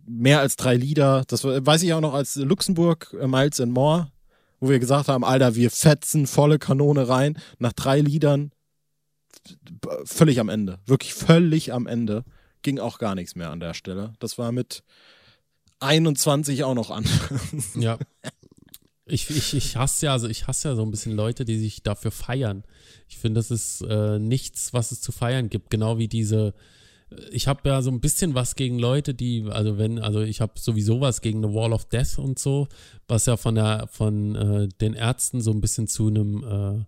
mehr 0.05 0.39
als 0.39 0.55
drei 0.55 0.75
Lieder, 0.75 1.23
das 1.27 1.43
weiß 1.43 1.83
ich 1.83 1.93
auch 1.93 2.01
noch 2.01 2.13
als 2.13 2.35
Luxemburg, 2.35 3.15
äh, 3.19 3.27
Miles 3.27 3.61
and 3.61 3.73
More, 3.73 4.11
wo 4.59 4.69
wir 4.69 4.79
gesagt 4.79 5.07
haben, 5.07 5.23
Alter, 5.23 5.55
wir 5.55 5.69
fetzen 5.69 6.25
volle 6.25 6.57
Kanone 6.57 7.07
rein. 7.07 7.37
Nach 7.59 7.73
drei 7.73 8.01
Liedern 8.01 8.51
völlig 10.03 10.39
am 10.39 10.49
Ende, 10.49 10.79
wirklich 10.85 11.13
völlig 11.13 11.73
am 11.73 11.87
Ende 11.87 12.23
ging 12.63 12.79
auch 12.79 12.97
gar 12.97 13.15
nichts 13.15 13.35
mehr 13.35 13.51
an 13.51 13.59
der 13.59 13.73
Stelle. 13.73 14.13
Das 14.19 14.37
war 14.37 14.51
mit 14.51 14.83
21 15.79 16.63
auch 16.63 16.73
noch 16.73 16.89
an. 16.89 17.05
Ja. 17.75 17.97
Ich, 19.07 19.29
ich, 19.29 19.53
ich 19.53 19.77
hasse 19.77 20.07
ja, 20.07 20.11
also 20.13 20.27
ich 20.27 20.47
hasse 20.47 20.69
ja 20.69 20.75
so 20.75 20.83
ein 20.83 20.91
bisschen 20.91 21.15
Leute, 21.15 21.45
die 21.45 21.57
sich 21.57 21.83
dafür 21.83 22.11
feiern. 22.11 22.63
Ich 23.07 23.17
finde, 23.17 23.39
das 23.39 23.51
ist 23.51 23.81
äh, 23.81 24.19
nichts, 24.19 24.73
was 24.73 24.91
es 24.91 25.01
zu 25.01 25.11
feiern 25.11 25.49
gibt. 25.49 25.69
Genau 25.69 25.97
wie 25.97 26.07
diese, 26.07 26.53
ich 27.31 27.47
habe 27.47 27.69
ja 27.69 27.81
so 27.81 27.89
ein 27.89 28.01
bisschen 28.01 28.35
was 28.35 28.55
gegen 28.55 28.79
Leute, 28.79 29.13
die, 29.13 29.45
also 29.49 29.77
wenn, 29.77 29.99
also 29.99 30.21
ich 30.21 30.41
habe 30.41 30.53
sowieso 30.59 30.99
was 30.99 31.21
gegen 31.21 31.43
eine 31.43 31.53
Wall 31.53 31.71
of 31.71 31.85
Death 31.85 32.19
und 32.19 32.37
so, 32.37 32.67
was 33.07 33.25
ja 33.25 33.37
von 33.37 33.55
der, 33.55 33.87
von 33.91 34.35
äh, 34.35 34.67
den 34.81 34.93
Ärzten 34.93 35.39
so 35.41 35.51
ein 35.51 35.61
bisschen 35.61 35.87
zu 35.87 36.07
einem, 36.07 36.43
äh, 36.43 36.85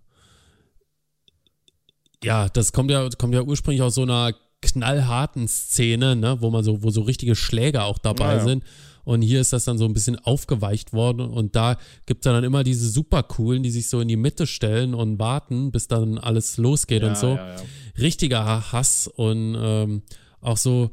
ja, 2.22 2.48
das 2.50 2.72
kommt 2.72 2.90
ja, 2.90 3.08
kommt 3.16 3.34
ja 3.34 3.42
ursprünglich 3.42 3.82
aus 3.82 3.94
so 3.94 4.02
einer 4.02 4.34
knallharten 4.60 5.48
Szene, 5.48 6.16
ne, 6.16 6.36
wo 6.40 6.50
man 6.50 6.62
so, 6.62 6.82
wo 6.82 6.90
so 6.90 7.00
richtige 7.02 7.34
Schläger 7.34 7.84
auch 7.84 7.98
dabei 7.98 8.32
Ja, 8.32 8.38
ja. 8.38 8.44
sind. 8.44 8.64
Und 9.10 9.22
hier 9.22 9.40
ist 9.40 9.52
das 9.52 9.64
dann 9.64 9.76
so 9.76 9.86
ein 9.86 9.92
bisschen 9.92 10.20
aufgeweicht 10.20 10.92
worden. 10.92 11.28
Und 11.28 11.56
da 11.56 11.78
gibt 12.06 12.24
es 12.24 12.32
dann 12.32 12.44
immer 12.44 12.62
diese 12.62 12.88
super 12.88 13.24
coolen, 13.24 13.64
die 13.64 13.72
sich 13.72 13.88
so 13.88 14.00
in 14.00 14.06
die 14.06 14.14
Mitte 14.14 14.46
stellen 14.46 14.94
und 14.94 15.18
warten, 15.18 15.72
bis 15.72 15.88
dann 15.88 16.16
alles 16.16 16.58
losgeht 16.58 17.02
und 17.02 17.16
so. 17.16 17.30
Ja, 17.34 17.56
ja. 17.56 17.62
Richtiger 17.98 18.70
Hass 18.70 19.08
und 19.08 19.56
ähm, 19.60 20.02
auch 20.40 20.56
so, 20.56 20.92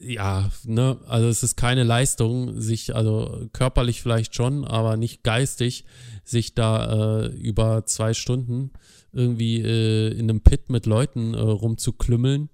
ja, 0.00 0.50
ne, 0.64 0.96
also 1.06 1.28
es 1.28 1.42
ist 1.42 1.58
keine 1.58 1.84
Leistung, 1.84 2.58
sich, 2.58 2.96
also 2.96 3.46
körperlich 3.52 4.00
vielleicht 4.00 4.34
schon, 4.34 4.64
aber 4.64 4.96
nicht 4.96 5.22
geistig, 5.22 5.84
sich 6.24 6.54
da 6.54 7.20
äh, 7.20 7.26
über 7.26 7.84
zwei 7.84 8.14
Stunden 8.14 8.70
irgendwie 9.12 9.60
äh, 9.60 10.08
in 10.08 10.30
einem 10.30 10.40
Pit 10.40 10.70
mit 10.70 10.86
Leuten 10.86 11.34
äh, 11.34 11.38
rumzuklümmeln. 11.38 12.48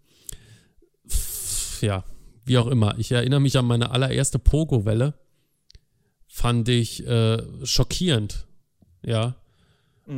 Pff, 1.09 1.83
Ja, 1.83 2.03
wie 2.49 2.59
auch 2.59 2.67
immer. 2.67 2.99
Ich 2.99 3.13
erinnere 3.13 3.41
mich 3.41 3.57
an 3.59 3.65
meine 3.67 3.91
allererste 3.91 4.39
Pogo-Welle. 4.39 5.15
Fand 6.27 6.69
ich 6.69 7.07
äh, 7.07 7.39
schockierend. 7.65 8.47
Ja. 9.05 9.37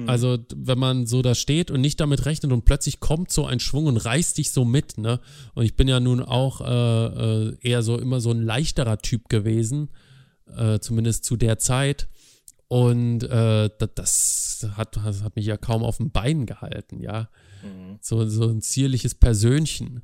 Also, 0.06 0.36
d- 0.36 0.54
wenn 0.56 0.78
man 0.78 1.06
so 1.06 1.20
da 1.20 1.34
steht 1.34 1.70
und 1.72 1.80
nicht 1.80 1.98
damit 1.98 2.24
rechnet 2.24 2.52
und 2.52 2.64
plötzlich 2.64 3.00
kommt 3.00 3.32
so 3.32 3.44
ein 3.46 3.58
Schwung 3.58 3.86
und 3.86 3.96
reißt 3.96 4.38
dich 4.38 4.52
so 4.52 4.64
mit, 4.64 4.98
ne? 4.98 5.18
Und 5.54 5.64
ich 5.64 5.74
bin 5.74 5.88
ja 5.88 5.98
nun 5.98 6.22
auch 6.22 6.60
äh, 6.60 6.68
äh, 7.48 7.56
eher 7.60 7.82
so 7.82 7.98
immer 7.98 8.20
so 8.20 8.30
ein 8.30 8.40
leichterer 8.42 8.98
Typ 8.98 9.28
gewesen, 9.28 9.90
äh, 10.56 10.78
zumindest 10.78 11.24
zu 11.24 11.36
der 11.36 11.58
Zeit. 11.58 12.08
Und 12.68 13.24
äh, 13.24 13.68
da- 13.78 13.86
das 13.92 14.64
hat, 14.76 14.94
das 14.96 15.22
hat 15.24 15.34
mich 15.34 15.46
ja 15.46 15.56
kaum 15.56 15.82
auf 15.82 15.96
dem 15.96 16.12
Bein 16.12 16.46
gehalten, 16.46 17.00
ja. 17.00 17.28
So, 18.00 18.26
so 18.28 18.48
ein 18.48 18.62
zierliches 18.62 19.14
Persönchen. 19.16 20.02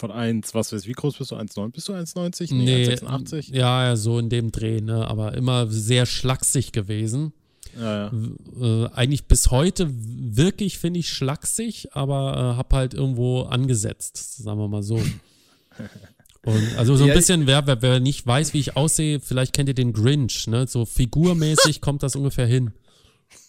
Von 0.00 0.10
1, 0.10 0.54
was 0.54 0.72
weiß 0.72 0.80
ich, 0.82 0.88
wie 0.88 0.92
groß 0.94 1.18
bist 1.18 1.30
du? 1.30 1.36
1,9? 1.36 1.72
Bist 1.72 1.88
du 1.88 1.92
1,90? 1.92 2.54
Nee, 2.54 2.88
1,86? 2.88 3.54
ja, 3.54 3.84
ja, 3.88 3.96
so 3.96 4.18
in 4.18 4.30
dem 4.30 4.50
Dreh, 4.50 4.80
ne? 4.80 5.06
Aber 5.06 5.34
immer 5.34 5.66
sehr 5.68 6.06
schlaksig 6.06 6.72
gewesen. 6.72 7.34
Ja, 7.78 8.10
ja. 8.10 8.12
äh, 8.60 8.88
eigentlich 8.94 9.26
bis 9.26 9.50
heute 9.50 9.88
wirklich, 9.92 10.78
finde 10.78 11.00
ich, 11.00 11.10
schlaksig, 11.10 11.88
aber 11.92 12.54
äh, 12.54 12.56
hab 12.56 12.72
halt 12.72 12.94
irgendwo 12.94 13.42
angesetzt, 13.42 14.38
sagen 14.42 14.58
wir 14.58 14.68
mal 14.68 14.82
so. 14.82 14.96
Und 16.46 16.76
also 16.78 16.96
so 16.96 17.04
ein 17.04 17.08
Ja, 17.08 17.14
bisschen, 17.14 17.46
wer, 17.46 17.66
wer, 17.66 17.82
wer 17.82 18.00
nicht 18.00 18.26
weiß, 18.26 18.54
wie 18.54 18.60
ich 18.60 18.74
aussehe, 18.74 19.20
vielleicht 19.20 19.52
kennt 19.52 19.68
ihr 19.68 19.74
den 19.74 19.92
Grinch, 19.92 20.46
ne? 20.46 20.66
So 20.66 20.86
figurmäßig 20.86 21.80
kommt 21.82 22.02
das 22.02 22.16
ungefähr 22.16 22.46
hin. 22.46 22.72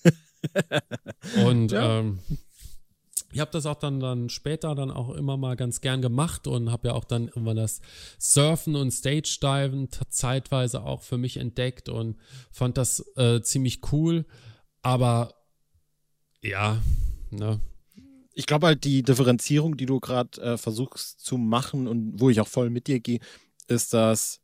Und 1.45 1.71
Ja. 1.71 1.99
ähm, 1.99 2.19
ich 3.31 3.39
habe 3.39 3.51
das 3.51 3.65
auch 3.65 3.75
dann, 3.75 3.99
dann 3.99 4.29
später 4.29 4.75
dann 4.75 4.91
auch 4.91 5.09
immer 5.09 5.37
mal 5.37 5.55
ganz 5.55 5.81
gern 5.81 6.01
gemacht 6.01 6.47
und 6.47 6.71
habe 6.71 6.89
ja 6.89 6.93
auch 6.93 7.05
dann 7.05 7.27
irgendwann 7.27 7.57
das 7.57 7.81
Surfen 8.19 8.75
und 8.75 8.91
Stage-Diven 8.91 9.89
zeitweise 10.09 10.83
auch 10.83 11.01
für 11.01 11.17
mich 11.17 11.37
entdeckt 11.37 11.89
und 11.89 12.17
fand 12.51 12.77
das 12.77 13.05
äh, 13.15 13.41
ziemlich 13.41 13.79
cool. 13.91 14.25
Aber 14.81 15.33
ja, 16.41 16.81
ne, 17.29 17.59
Ich 18.33 18.45
glaube 18.45 18.67
halt, 18.67 18.83
die 18.83 19.03
Differenzierung, 19.03 19.77
die 19.77 19.85
du 19.85 19.99
gerade 19.99 20.41
äh, 20.41 20.57
versuchst 20.57 21.19
zu 21.19 21.37
machen 21.37 21.87
und 21.87 22.19
wo 22.19 22.29
ich 22.29 22.41
auch 22.41 22.47
voll 22.47 22.69
mit 22.69 22.87
dir 22.87 22.99
gehe, 22.99 23.19
ist, 23.67 23.93
dass 23.93 24.41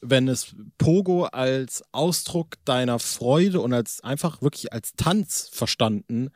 wenn 0.00 0.28
es 0.28 0.54
Pogo 0.76 1.24
als 1.24 1.82
Ausdruck 1.92 2.64
deiner 2.64 2.98
Freude 2.98 3.60
und 3.60 3.72
als 3.72 4.02
einfach 4.02 4.42
wirklich 4.42 4.72
als 4.72 4.92
Tanz 4.94 5.50
verstanden 5.52 6.30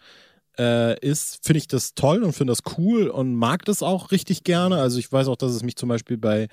äh, 0.59 0.99
ist, 1.01 1.45
finde 1.45 1.59
ich 1.59 1.69
das 1.69 1.95
toll 1.95 2.23
und 2.23 2.33
finde 2.33 2.53
das 2.53 2.77
cool 2.77 3.09
und 3.09 3.35
mag 3.35 3.65
das 3.65 3.83
auch 3.83 4.11
richtig 4.11 4.45
gerne. 4.45 4.77
Also 4.77 4.99
ich 4.99 5.11
weiß 5.11 5.29
auch, 5.29 5.37
dass 5.37 5.53
es 5.53 5.63
mich 5.63 5.77
zum 5.77 5.89
Beispiel 5.89 6.19
bei 6.19 6.49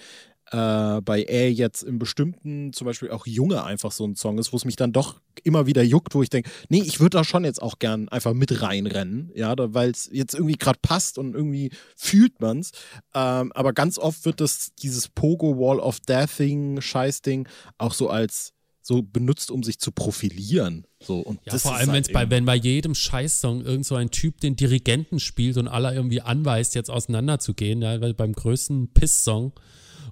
äh, 0.52 1.02
bei 1.02 1.24
Er 1.24 1.52
jetzt 1.52 1.84
im 1.84 2.00
bestimmten, 2.00 2.74
zum 2.74 2.86
Beispiel 2.86 3.12
auch 3.12 3.28
Junge 3.28 3.64
einfach 3.64 3.92
so 3.92 4.06
ein 4.06 4.16
Song 4.16 4.38
ist, 4.38 4.52
wo 4.52 4.58
es 4.58 4.66
mich 4.66 4.76
dann 4.76 4.92
doch 4.92 5.22
immer 5.44 5.68
wieder 5.68 5.84
juckt, 5.84 6.16
wo 6.16 6.24
ich 6.24 6.30
denke, 6.30 6.50
nee, 6.70 6.82
ich 6.82 7.00
würde 7.00 7.18
da 7.18 7.24
schon 7.24 7.44
jetzt 7.44 7.62
auch 7.62 7.80
gern 7.80 8.10
einfach 8.10 8.34
mit 8.34 8.62
reinrennen, 8.62 9.32
ja, 9.36 9.54
weil 9.58 9.92
es 9.92 10.10
jetzt 10.12 10.34
irgendwie 10.34 10.58
gerade 10.58 10.80
passt 10.82 11.18
und 11.18 11.36
irgendwie 11.36 11.72
fühlt 11.96 12.40
man's. 12.42 12.72
Ähm, 13.14 13.52
aber 13.54 13.74
ganz 13.74 13.98
oft 14.00 14.26
wird 14.26 14.42
das, 14.42 14.72
dieses 14.82 15.08
Pogo 15.08 15.58
Wall 15.58 15.80
of 15.80 16.00
Deathing, 16.02 16.82
Scheißding, 16.82 17.48
auch 17.78 17.94
so 17.94 18.10
als 18.10 18.54
so 18.90 19.04
benutzt, 19.04 19.52
um 19.52 19.62
sich 19.62 19.78
zu 19.80 19.92
profilieren. 19.92 20.84
So, 21.00 21.20
und 21.20 21.40
Ja, 21.46 21.56
vor 21.60 21.76
allem, 21.76 21.92
halt 21.92 22.08
wenn's 22.08 22.12
bei, 22.12 22.28
wenn 22.32 22.44
bei 22.46 22.56
jedem 22.56 22.96
Scheißsong 22.96 23.64
irgend 23.64 23.86
so 23.86 23.94
ein 23.94 24.10
Typ 24.10 24.42
den 24.42 24.56
Dirigenten 24.56 25.20
spielt 25.20 25.58
und 25.58 25.68
aller 25.68 25.94
irgendwie 25.94 26.22
anweist, 26.22 26.74
jetzt 26.74 26.90
auseinanderzugehen, 26.90 27.84
ja, 27.84 28.02
weil 28.02 28.16
beim 28.16 28.34
größten 28.34 28.92
Piss-Song, 28.92 29.54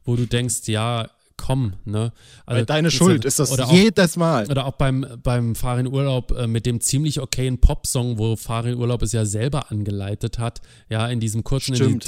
wo 0.05 0.15
du 0.15 0.27
denkst, 0.27 0.67
ja, 0.67 1.09
komm, 1.37 1.73
ne? 1.85 2.13
Also, 2.45 2.59
Weil 2.59 2.65
deine 2.67 2.91
Schuld 2.91 3.25
ist 3.25 3.39
das 3.39 3.51
oder 3.51 3.67
auch, 3.67 3.73
jedes 3.73 4.15
Mal. 4.15 4.45
oder 4.47 4.67
auch 4.67 4.73
beim, 4.73 5.07
beim 5.23 5.55
Farin 5.55 5.87
Urlaub 5.87 6.31
äh, 6.31 6.45
mit 6.45 6.67
dem 6.67 6.79
ziemlich 6.79 7.19
okayen 7.19 7.57
Popsong, 7.59 8.19
wo 8.19 8.35
Farin 8.35 8.75
Urlaub 8.75 9.01
es 9.01 9.11
ja 9.11 9.25
selber 9.25 9.71
angeleitet 9.71 10.37
hat, 10.37 10.61
ja, 10.87 11.07
in 11.07 11.19
diesem 11.19 11.43
kurzen 11.43 11.73
Stimmt. 11.75 12.05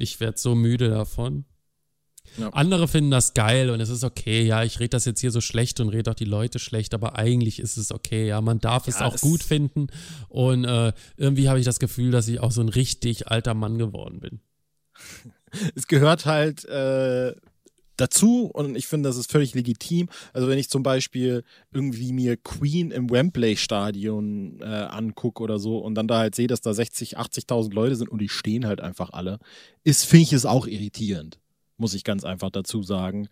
Ich 0.00 0.20
werde 0.20 0.38
so 0.38 0.54
müde 0.54 0.88
davon. 0.88 1.44
Ja. 2.36 2.50
Andere 2.50 2.88
finden 2.88 3.10
das 3.10 3.32
geil 3.32 3.70
und 3.70 3.80
es 3.80 3.88
ist 3.88 4.04
okay, 4.04 4.42
ja, 4.42 4.62
ich 4.62 4.80
rede 4.80 4.90
das 4.90 5.06
jetzt 5.06 5.20
hier 5.20 5.30
so 5.30 5.40
schlecht 5.40 5.80
und 5.80 5.88
rede 5.88 6.10
auch 6.10 6.14
die 6.14 6.26
Leute 6.26 6.58
schlecht, 6.58 6.92
aber 6.92 7.16
eigentlich 7.16 7.58
ist 7.58 7.78
es 7.78 7.90
okay, 7.90 8.26
ja, 8.28 8.40
man 8.42 8.58
darf 8.58 8.86
es 8.86 8.98
Ja, 8.98 9.06
auch 9.06 9.14
es- 9.14 9.22
gut 9.22 9.42
finden 9.42 9.86
und 10.28 10.64
äh, 10.66 10.92
irgendwie 11.16 11.48
habe 11.48 11.58
ich 11.58 11.64
das 11.64 11.78
Gefühl, 11.78 12.10
dass 12.10 12.28
ich 12.28 12.40
auch 12.40 12.52
so 12.52 12.60
ein 12.60 12.68
richtig 12.68 13.28
alter 13.28 13.54
Mann 13.54 13.78
geworden 13.78 14.20
bin. 14.20 14.40
es 15.74 15.86
gehört 15.86 16.26
halt 16.26 16.66
äh, 16.66 17.34
dazu 18.00 18.46
und 18.46 18.76
ich 18.76 18.86
finde, 18.86 19.08
das 19.08 19.16
ist 19.16 19.30
völlig 19.30 19.54
legitim. 19.54 20.08
Also 20.32 20.48
wenn 20.48 20.58
ich 20.58 20.70
zum 20.70 20.82
Beispiel 20.82 21.44
irgendwie 21.72 22.12
mir 22.12 22.36
Queen 22.36 22.90
im 22.90 23.10
Wembley-Stadion 23.10 24.60
äh, 24.60 24.64
angucke 24.64 25.42
oder 25.42 25.58
so 25.58 25.78
und 25.78 25.94
dann 25.94 26.08
da 26.08 26.18
halt 26.18 26.34
sehe, 26.34 26.46
dass 26.46 26.60
da 26.60 26.72
60, 26.72 27.18
80.000 27.18 27.74
Leute 27.74 27.96
sind 27.96 28.08
und 28.08 28.20
die 28.20 28.28
stehen 28.28 28.66
halt 28.66 28.80
einfach 28.80 29.10
alle, 29.10 29.38
ist, 29.84 30.04
finde 30.04 30.24
ich 30.24 30.32
es 30.32 30.46
auch 30.46 30.66
irritierend, 30.66 31.38
muss 31.76 31.94
ich 31.94 32.04
ganz 32.04 32.24
einfach 32.24 32.50
dazu 32.50 32.82
sagen. 32.82 33.28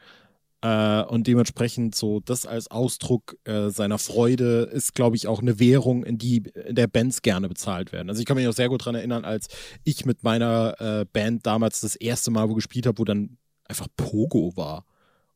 Äh, 0.62 1.02
und 1.04 1.26
dementsprechend 1.26 1.94
so 1.94 2.20
das 2.20 2.46
als 2.46 2.70
Ausdruck 2.70 3.36
äh, 3.44 3.68
seiner 3.68 3.98
Freude 3.98 4.62
ist, 4.72 4.94
glaube 4.94 5.14
ich, 5.16 5.26
auch 5.26 5.40
eine 5.40 5.60
Währung, 5.60 6.02
in 6.02 6.18
die 6.18 6.42
in 6.66 6.74
der 6.74 6.86
Bands 6.86 7.22
gerne 7.22 7.48
bezahlt 7.48 7.92
werden. 7.92 8.08
Also 8.08 8.20
ich 8.20 8.26
kann 8.26 8.36
mich 8.36 8.48
auch 8.48 8.52
sehr 8.52 8.68
gut 8.68 8.80
daran 8.80 8.94
erinnern, 8.94 9.24
als 9.24 9.48
ich 9.84 10.06
mit 10.06 10.24
meiner 10.24 10.74
äh, 10.80 11.04
Band 11.04 11.46
damals 11.46 11.82
das 11.82 11.94
erste 11.94 12.30
Mal 12.30 12.48
wo 12.48 12.54
gespielt 12.54 12.86
habe, 12.86 12.98
wo 12.98 13.04
dann 13.04 13.36
einfach 13.68 13.88
Pogo 13.96 14.56
war. 14.56 14.84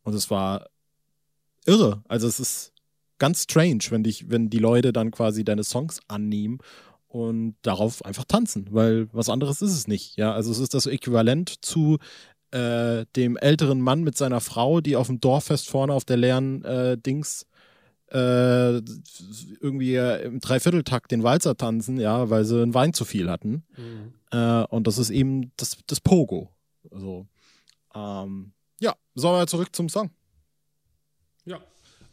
Und 0.02 0.14
es 0.14 0.30
war 0.30 0.66
irre. 1.66 2.02
Also 2.08 2.26
es 2.26 2.40
ist 2.40 2.72
ganz 3.18 3.42
strange, 3.42 3.84
wenn 3.90 4.02
dich, 4.02 4.30
wenn 4.30 4.50
die 4.50 4.58
Leute 4.58 4.92
dann 4.92 5.10
quasi 5.10 5.44
deine 5.44 5.64
Songs 5.64 6.00
annehmen 6.08 6.58
und 7.08 7.56
darauf 7.62 8.04
einfach 8.04 8.24
tanzen, 8.24 8.68
weil 8.70 9.08
was 9.12 9.28
anderes 9.28 9.62
ist 9.62 9.72
es 9.72 9.86
nicht. 9.88 10.16
Ja, 10.16 10.32
also 10.32 10.50
es 10.50 10.58
ist 10.58 10.74
das 10.74 10.86
Äquivalent 10.86 11.64
zu 11.64 11.98
äh, 12.50 13.04
dem 13.16 13.36
älteren 13.36 13.80
Mann 13.80 14.02
mit 14.02 14.16
seiner 14.16 14.40
Frau, 14.40 14.80
die 14.80 14.96
auf 14.96 15.08
dem 15.08 15.20
Dorffest 15.20 15.68
vorne 15.68 15.92
auf 15.92 16.04
der 16.04 16.16
leeren 16.16 16.64
äh, 16.64 16.96
Dings 16.96 17.46
äh, 18.12 18.78
irgendwie 19.60 19.94
äh, 19.94 20.24
im 20.24 20.40
Dreivierteltakt 20.40 21.12
den 21.12 21.22
Walzer 21.22 21.56
tanzen, 21.56 21.98
ja, 21.98 22.28
weil 22.28 22.44
sie 22.44 22.60
einen 22.60 22.74
Wein 22.74 22.92
zu 22.92 23.04
viel 23.04 23.30
hatten. 23.30 23.64
Äh, 24.32 24.64
und 24.64 24.86
das 24.86 24.98
ist 24.98 25.10
eben 25.10 25.52
das, 25.56 25.78
das 25.86 26.00
Pogo. 26.00 26.50
Also, 26.90 27.26
ähm, 27.94 28.52
ja, 28.80 28.96
sollen 29.14 29.40
wir 29.40 29.46
zurück 29.46 29.74
zum 29.74 29.88
Song? 29.88 30.10
Ja. 31.44 31.60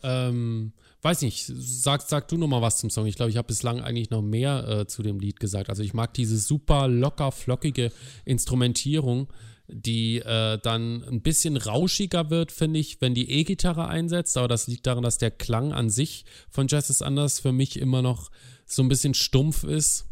Ähm, 0.04 0.74
weiß 1.02 1.22
nicht, 1.22 1.46
sag, 1.46 2.02
sag 2.02 2.28
du 2.28 2.38
noch 2.38 2.48
mal 2.48 2.62
was 2.62 2.78
zum 2.78 2.90
Song. 2.90 3.06
Ich 3.06 3.16
glaube, 3.16 3.32
ich 3.32 3.38
habe 3.38 3.48
bislang 3.48 3.82
eigentlich 3.82 4.10
noch 4.10 4.22
mehr 4.22 4.68
äh, 4.68 4.88
zu 4.88 5.04
dem 5.04 5.20
Lied 5.20 5.40
gesagt. 5.40 5.70
Also 5.70 5.84
ich 5.84 5.94
mag 5.94 6.14
diese 6.14 6.38
super 6.38 6.88
locker, 6.88 7.32
flockige 7.32 7.92
Instrumentierung, 8.26 9.32
die 9.68 10.20
äh, 10.20 10.60
dann 10.62 11.04
ein 11.04 11.22
bisschen 11.22 11.58
rauschiger 11.58 12.30
wird, 12.30 12.52
finde 12.52 12.80
ich, 12.80 13.02
wenn 13.02 13.14
die 13.14 13.30
E-Gitarre 13.30 13.88
einsetzt. 13.88 14.38
Aber 14.38 14.48
das 14.48 14.68
liegt 14.68 14.88
daran, 14.88 15.04
dass 15.04 15.18
der 15.18 15.32
Klang 15.32 15.74
an 15.74 15.90
sich 15.90 16.26
von 16.50 16.68
Jazz 16.68 16.90
is 16.90 17.02
Anders 17.02 17.40
für 17.40 17.52
mich 17.52 17.80
immer 17.80 18.02
noch 18.02 18.30
so 18.66 18.82
ein 18.82 18.90
bisschen 18.90 19.14
stumpf 19.14 19.64
ist. 19.64 20.06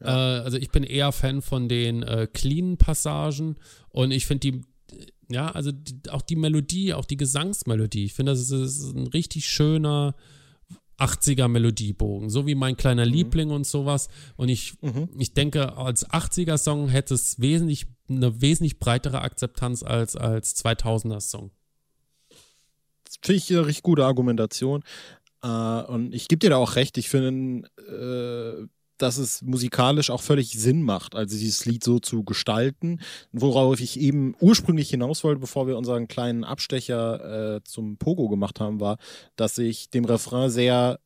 Ja. 0.00 0.38
Äh, 0.38 0.40
also 0.42 0.56
ich 0.56 0.70
bin 0.70 0.84
eher 0.84 1.12
Fan 1.12 1.42
von 1.42 1.68
den 1.68 2.02
äh, 2.02 2.28
cleanen 2.32 2.76
Passagen 2.76 3.56
und 3.90 4.10
ich 4.10 4.26
finde 4.26 4.50
die, 4.50 4.60
ja, 5.28 5.50
also 5.50 5.72
die, 5.72 6.10
auch 6.10 6.22
die 6.22 6.36
Melodie, 6.36 6.94
auch 6.94 7.04
die 7.04 7.16
Gesangsmelodie, 7.16 8.04
ich 8.04 8.14
finde, 8.14 8.32
das 8.32 8.50
ist 8.50 8.94
ein 8.94 9.08
richtig 9.08 9.46
schöner 9.46 10.14
80er 10.98 11.46
Melodiebogen, 11.46 12.28
so 12.28 12.46
wie 12.46 12.56
mein 12.56 12.76
kleiner 12.76 13.06
mhm. 13.06 13.12
Liebling 13.12 13.50
und 13.50 13.66
sowas. 13.66 14.08
Und 14.36 14.48
ich, 14.48 14.74
mhm. 14.82 15.08
ich 15.18 15.32
denke, 15.32 15.76
als 15.76 16.08
80er 16.08 16.58
Song 16.58 16.88
hätte 16.88 17.14
es 17.14 17.40
wesentlich, 17.40 17.86
eine 18.08 18.40
wesentlich 18.40 18.78
breitere 18.80 19.20
Akzeptanz 19.20 19.82
als 19.82 20.16
als 20.16 20.56
2000er 20.64 21.20
Song. 21.20 21.52
Finde 23.22 23.38
ich 23.38 23.50
eine 23.50 23.66
richtig 23.66 23.84
gute 23.84 24.04
Argumentation. 24.04 24.82
Uh, 25.44 25.84
und 25.86 26.14
ich 26.14 26.26
gebe 26.26 26.40
dir 26.40 26.50
da 26.50 26.56
auch 26.56 26.74
recht. 26.74 26.98
Ich 26.98 27.08
finde, 27.08 27.68
äh, 27.78 28.66
dass 28.98 29.18
es 29.18 29.42
musikalisch 29.42 30.10
auch 30.10 30.22
völlig 30.22 30.52
Sinn 30.58 30.82
macht, 30.82 31.14
also 31.14 31.36
dieses 31.36 31.64
Lied 31.64 31.84
so 31.84 31.98
zu 31.98 32.24
gestalten, 32.24 33.00
worauf 33.32 33.80
ich 33.80 33.98
eben 33.98 34.34
ursprünglich 34.40 34.90
hinaus 34.90 35.24
wollte, 35.24 35.40
bevor 35.40 35.66
wir 35.66 35.76
unseren 35.78 36.08
kleinen 36.08 36.44
Abstecher 36.44 37.56
äh, 37.56 37.60
zum 37.64 37.96
Pogo 37.96 38.28
gemacht 38.28 38.60
haben, 38.60 38.80
war, 38.80 38.98
dass 39.36 39.58
ich 39.58 39.90
dem 39.90 40.04
Refrain 40.04 40.50
sehr 40.50 41.00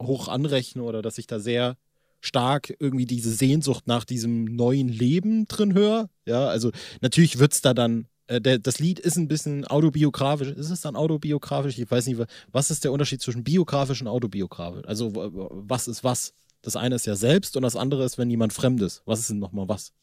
hoch 0.00 0.28
anrechne 0.28 0.82
oder 0.82 1.02
dass 1.02 1.18
ich 1.18 1.26
da 1.26 1.40
sehr 1.40 1.76
stark 2.20 2.74
irgendwie 2.78 3.06
diese 3.06 3.30
Sehnsucht 3.30 3.86
nach 3.86 4.04
diesem 4.04 4.44
neuen 4.44 4.88
Leben 4.88 5.46
drin 5.46 5.74
höre. 5.74 6.08
Ja, 6.26 6.48
also 6.48 6.70
natürlich 7.00 7.38
wird 7.38 7.52
es 7.52 7.60
da 7.60 7.74
dann 7.74 8.06
äh, 8.28 8.60
das 8.60 8.78
Lied 8.78 9.00
ist 9.00 9.16
ein 9.16 9.28
bisschen 9.28 9.64
autobiografisch. 9.64 10.48
Ist 10.48 10.70
es 10.70 10.80
dann 10.80 10.96
autobiografisch? 10.96 11.78
Ich 11.78 11.90
weiß 11.90 12.06
nicht, 12.06 12.20
was 12.52 12.70
ist 12.70 12.84
der 12.84 12.92
Unterschied 12.92 13.20
zwischen 13.20 13.42
biografisch 13.42 14.00
und 14.00 14.08
autobiografisch? 14.08 14.84
Also, 14.86 15.12
was 15.14 15.88
ist 15.88 16.04
was? 16.04 16.34
Das 16.68 16.76
eine 16.76 16.96
ist 16.96 17.06
ja 17.06 17.16
selbst 17.16 17.56
und 17.56 17.62
das 17.62 17.76
andere 17.76 18.04
ist, 18.04 18.18
wenn 18.18 18.28
jemand 18.28 18.52
Fremdes. 18.52 19.00
Was 19.06 19.20
ist 19.20 19.30
denn 19.30 19.38
nochmal 19.38 19.70
was? 19.70 19.94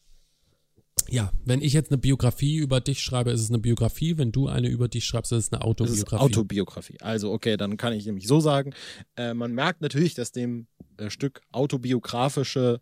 Ja, 1.08 1.32
wenn 1.44 1.62
ich 1.62 1.72
jetzt 1.72 1.92
eine 1.92 1.98
Biografie 1.98 2.56
über 2.56 2.80
dich 2.80 3.04
schreibe, 3.04 3.30
ist 3.30 3.40
es 3.40 3.50
eine 3.50 3.60
Biografie. 3.60 4.18
Wenn 4.18 4.32
du 4.32 4.48
eine 4.48 4.66
über 4.66 4.88
dich 4.88 5.04
schreibst, 5.04 5.30
ist 5.30 5.38
es 5.44 5.52
eine 5.52 5.62
Autobiografie. 5.62 6.16
Ist 6.16 6.20
Autobiografie. 6.20 7.00
Also, 7.02 7.30
okay, 7.30 7.56
dann 7.56 7.76
kann 7.76 7.92
ich 7.92 8.04
nämlich 8.04 8.26
so 8.26 8.40
sagen. 8.40 8.74
Äh, 9.14 9.32
man 9.32 9.52
merkt 9.52 9.80
natürlich, 9.80 10.14
dass 10.14 10.32
dem 10.32 10.66
äh, 10.96 11.08
Stück 11.08 11.40
autobiografische 11.52 12.80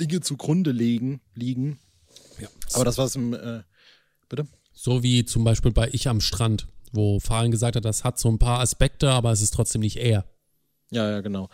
Dinge 0.00 0.20
zugrunde 0.22 0.72
liegen. 0.72 1.20
liegen. 1.34 1.80
Ja. 2.40 2.48
Aber 2.72 2.86
das, 2.86 2.96
was 2.96 3.14
im. 3.14 3.34
Äh, 3.34 3.60
bitte? 4.30 4.46
So 4.72 5.02
wie 5.02 5.26
zum 5.26 5.44
Beispiel 5.44 5.72
bei 5.72 5.90
Ich 5.92 6.08
am 6.08 6.22
Strand, 6.22 6.66
wo 6.92 7.20
Fahlen 7.20 7.50
gesagt 7.50 7.76
hat, 7.76 7.84
das 7.84 8.04
hat 8.04 8.18
so 8.18 8.30
ein 8.30 8.38
paar 8.38 8.60
Aspekte, 8.60 9.10
aber 9.10 9.32
es 9.32 9.42
ist 9.42 9.52
trotzdem 9.52 9.82
nicht 9.82 9.98
er. 9.98 10.24
Ja, 10.90 11.08
ja, 11.08 11.20
genau. 11.20 11.48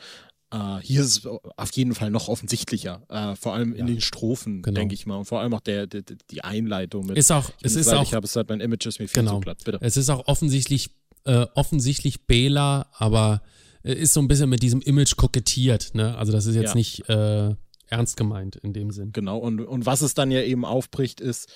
Uh, 0.55 0.79
hier 0.79 1.01
ist 1.01 1.19
es 1.19 1.27
auf 1.27 1.73
jeden 1.73 1.95
Fall 1.95 2.11
noch 2.11 2.29
offensichtlicher, 2.29 3.03
uh, 3.11 3.35
vor 3.35 3.55
allem 3.55 3.73
ja, 3.73 3.81
in 3.81 3.87
den 3.89 4.01
Strophen, 4.01 4.63
genau. 4.63 4.79
denke 4.79 4.95
ich 4.95 5.05
mal. 5.05 5.17
Und 5.17 5.25
vor 5.25 5.41
allem 5.41 5.53
auch 5.53 5.61
der, 5.61 5.89
der 5.89 6.03
die 6.03 6.45
Einleitung 6.45 7.07
mit. 7.07 7.19
Ist 7.19 7.33
auch, 7.33 7.51
es 7.63 7.75
ist 7.75 7.93
auch. 7.93 8.05
Ich 8.05 8.15
habe 8.15 8.27
es 8.27 8.37
halt, 8.37 8.49
mein 8.49 8.61
Image 8.61 8.87
ist 8.87 9.01
mir 9.01 9.09
viel 9.09 9.23
genau. 9.23 9.35
zu 9.35 9.41
glatt. 9.41 9.65
Bitte. 9.65 9.79
Es 9.81 9.97
ist 9.97 10.09
auch 10.09 10.29
offensichtlich, 10.29 10.91
äh, 11.25 11.47
offensichtlich 11.55 12.27
Bela, 12.27 12.87
aber 12.93 13.43
ist 13.83 14.15
so 14.15 14.21
ein 14.21 14.29
bisschen 14.29 14.49
mit 14.49 14.63
diesem 14.63 14.81
Image 14.83 15.17
kokettiert. 15.17 15.95
Ne? 15.95 16.17
Also 16.17 16.33
das 16.33 16.47
ist 16.47 16.55
jetzt 16.55 16.71
ja. 16.71 16.75
nicht 16.75 17.09
äh, 17.09 17.55
ernst 17.89 18.17
gemeint 18.17 18.57
in 18.57 18.73
dem 18.73 18.91
Sinn. 18.91 19.13
Genau. 19.13 19.39
Und 19.39 19.61
und 19.61 19.87
was 19.87 20.01
es 20.01 20.15
dann 20.15 20.31
ja 20.31 20.43
eben 20.43 20.65
aufbricht, 20.65 21.21
ist, 21.21 21.49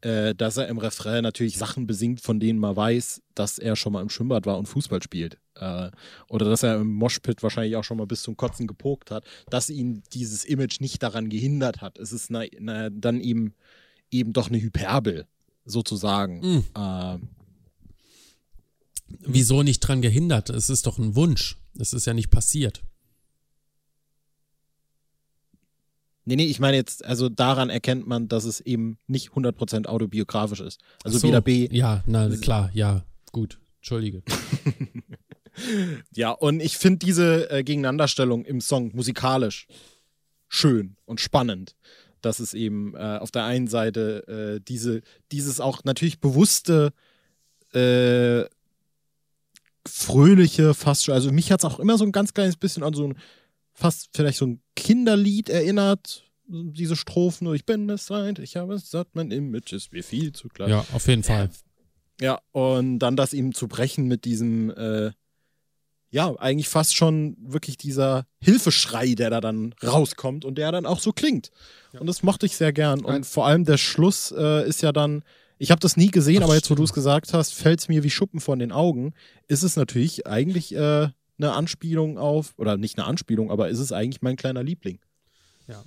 äh, 0.00 0.34
dass 0.34 0.56
er 0.56 0.68
im 0.68 0.78
Refrain 0.78 1.22
natürlich 1.22 1.56
Sachen 1.58 1.86
besingt, 1.86 2.20
von 2.20 2.40
denen 2.40 2.58
man 2.58 2.76
weiß, 2.76 3.22
dass 3.34 3.58
er 3.58 3.74
schon 3.74 3.92
mal 3.92 4.02
im 4.02 4.10
Schwimmbad 4.10 4.46
war 4.46 4.58
und 4.58 4.66
Fußball 4.66 5.02
spielt. 5.02 5.38
Äh, 5.58 5.90
oder 6.28 6.48
dass 6.48 6.62
er 6.62 6.76
im 6.76 6.94
Moshpit 6.94 7.42
wahrscheinlich 7.42 7.76
auch 7.76 7.84
schon 7.84 7.98
mal 7.98 8.06
bis 8.06 8.22
zum 8.22 8.36
Kotzen 8.36 8.66
gepokt 8.66 9.10
hat, 9.10 9.24
dass 9.50 9.70
ihn 9.70 10.02
dieses 10.12 10.44
Image 10.44 10.80
nicht 10.80 11.02
daran 11.02 11.28
gehindert 11.28 11.80
hat. 11.80 11.98
Es 11.98 12.12
ist 12.12 12.30
na, 12.30 12.44
na, 12.58 12.90
dann 12.90 13.20
eben, 13.20 13.54
eben 14.10 14.32
doch 14.32 14.48
eine 14.48 14.60
Hyperbel, 14.60 15.26
sozusagen. 15.64 16.40
Mhm. 16.40 16.64
Äh, 16.74 17.18
Wieso 19.20 19.62
nicht 19.62 19.80
dran 19.80 20.02
gehindert? 20.02 20.50
Es 20.50 20.68
ist 20.68 20.86
doch 20.86 20.98
ein 20.98 21.16
Wunsch. 21.16 21.56
Es 21.78 21.92
ist 21.92 22.06
ja 22.06 22.14
nicht 22.14 22.30
passiert. 22.30 22.82
Nee, 26.24 26.36
nee, 26.36 26.44
ich 26.44 26.60
meine 26.60 26.76
jetzt, 26.76 27.06
also 27.06 27.30
daran 27.30 27.70
erkennt 27.70 28.06
man, 28.06 28.28
dass 28.28 28.44
es 28.44 28.60
eben 28.60 28.98
nicht 29.06 29.30
100% 29.30 29.86
autobiografisch 29.86 30.60
ist. 30.60 30.78
Also 31.02 31.18
so, 31.18 31.28
weder 31.28 31.40
B. 31.40 31.68
Ja, 31.72 32.04
na 32.06 32.28
klar, 32.36 32.70
ja, 32.74 33.02
gut. 33.32 33.58
Entschuldige. 33.78 34.22
ja, 36.14 36.30
und 36.30 36.60
ich 36.60 36.76
finde 36.76 37.04
diese 37.04 37.50
äh, 37.50 37.62
Gegeneinanderstellung 37.62 38.44
im 38.44 38.60
Song 38.60 38.90
musikalisch 38.94 39.66
schön 40.48 40.96
und 41.04 41.20
spannend. 41.20 41.76
Dass 42.20 42.40
es 42.40 42.52
eben 42.52 42.94
äh, 42.96 43.18
auf 43.20 43.30
der 43.30 43.44
einen 43.44 43.68
Seite 43.68 44.56
äh, 44.58 44.60
diese, 44.66 45.02
dieses 45.30 45.60
auch 45.60 45.84
natürlich 45.84 46.18
bewusste, 46.18 46.92
äh, 47.72 48.44
fröhliche, 49.86 50.74
fast 50.74 51.04
schon, 51.04 51.14
also 51.14 51.30
mich 51.32 51.52
hat 51.52 51.60
es 51.60 51.64
auch 51.64 51.78
immer 51.78 51.96
so 51.96 52.04
ein 52.04 52.12
ganz 52.12 52.34
kleines 52.34 52.56
bisschen 52.56 52.82
an 52.82 52.94
so 52.94 53.06
ein 53.06 53.18
fast 53.72 54.10
vielleicht 54.14 54.38
so 54.38 54.46
ein 54.46 54.60
Kinderlied 54.74 55.48
erinnert. 55.48 56.24
Diese 56.46 56.96
Strophen, 56.96 57.52
ich 57.54 57.66
bin 57.66 57.88
es 57.90 58.08
leid, 58.08 58.38
ich 58.38 58.56
habe 58.56 58.74
es 58.74 58.90
satt, 58.90 59.08
mein 59.12 59.30
Image 59.30 59.72
ist 59.72 59.92
mir 59.92 60.02
viel 60.02 60.32
zu 60.32 60.48
klein. 60.48 60.70
Ja, 60.70 60.84
auf 60.92 61.06
jeden 61.06 61.22
Fall. 61.22 61.50
Ja, 62.20 62.40
und 62.52 62.98
dann 62.98 63.16
das 63.16 63.32
ihm 63.32 63.54
zu 63.54 63.68
brechen 63.68 64.06
mit 64.06 64.24
diesem, 64.24 64.70
äh, 64.70 65.12
ja, 66.10 66.34
eigentlich 66.38 66.68
fast 66.68 66.96
schon 66.96 67.36
wirklich 67.40 67.76
dieser 67.76 68.26
Hilfeschrei, 68.40 69.14
der 69.14 69.30
da 69.30 69.40
dann 69.40 69.74
rauskommt 69.84 70.44
und 70.44 70.56
der 70.56 70.72
dann 70.72 70.86
auch 70.86 71.00
so 71.00 71.12
klingt. 71.12 71.50
Ja. 71.92 72.00
Und 72.00 72.06
das 72.06 72.22
mochte 72.22 72.46
ich 72.46 72.56
sehr 72.56 72.72
gern. 72.72 73.04
Und 73.04 73.26
vor 73.26 73.46
allem 73.46 73.64
der 73.64 73.76
Schluss 73.76 74.32
äh, 74.36 74.66
ist 74.66 74.82
ja 74.82 74.92
dann, 74.92 75.22
ich 75.58 75.70
habe 75.70 75.80
das 75.80 75.96
nie 75.96 76.10
gesehen, 76.10 76.38
Ach, 76.40 76.44
aber 76.46 76.54
jetzt, 76.54 76.70
wo 76.70 76.74
du 76.74 76.82
es 76.82 76.92
gesagt 76.92 77.34
hast, 77.34 77.52
fällt 77.52 77.80
es 77.80 77.88
mir 77.88 78.04
wie 78.04 78.10
Schuppen 78.10 78.40
von 78.40 78.58
den 78.58 78.72
Augen. 78.72 79.12
Ist 79.48 79.62
es 79.62 79.76
natürlich 79.76 80.26
eigentlich 80.26 80.74
äh, 80.74 81.08
eine 81.38 81.52
Anspielung 81.52 82.18
auf, 82.18 82.54
oder 82.56 82.76
nicht 82.76 82.98
eine 82.98 83.06
Anspielung, 83.06 83.50
aber 83.50 83.68
ist 83.68 83.78
es 83.78 83.92
eigentlich 83.92 84.22
mein 84.22 84.36
kleiner 84.36 84.62
Liebling. 84.62 84.98
Ja. 85.66 85.82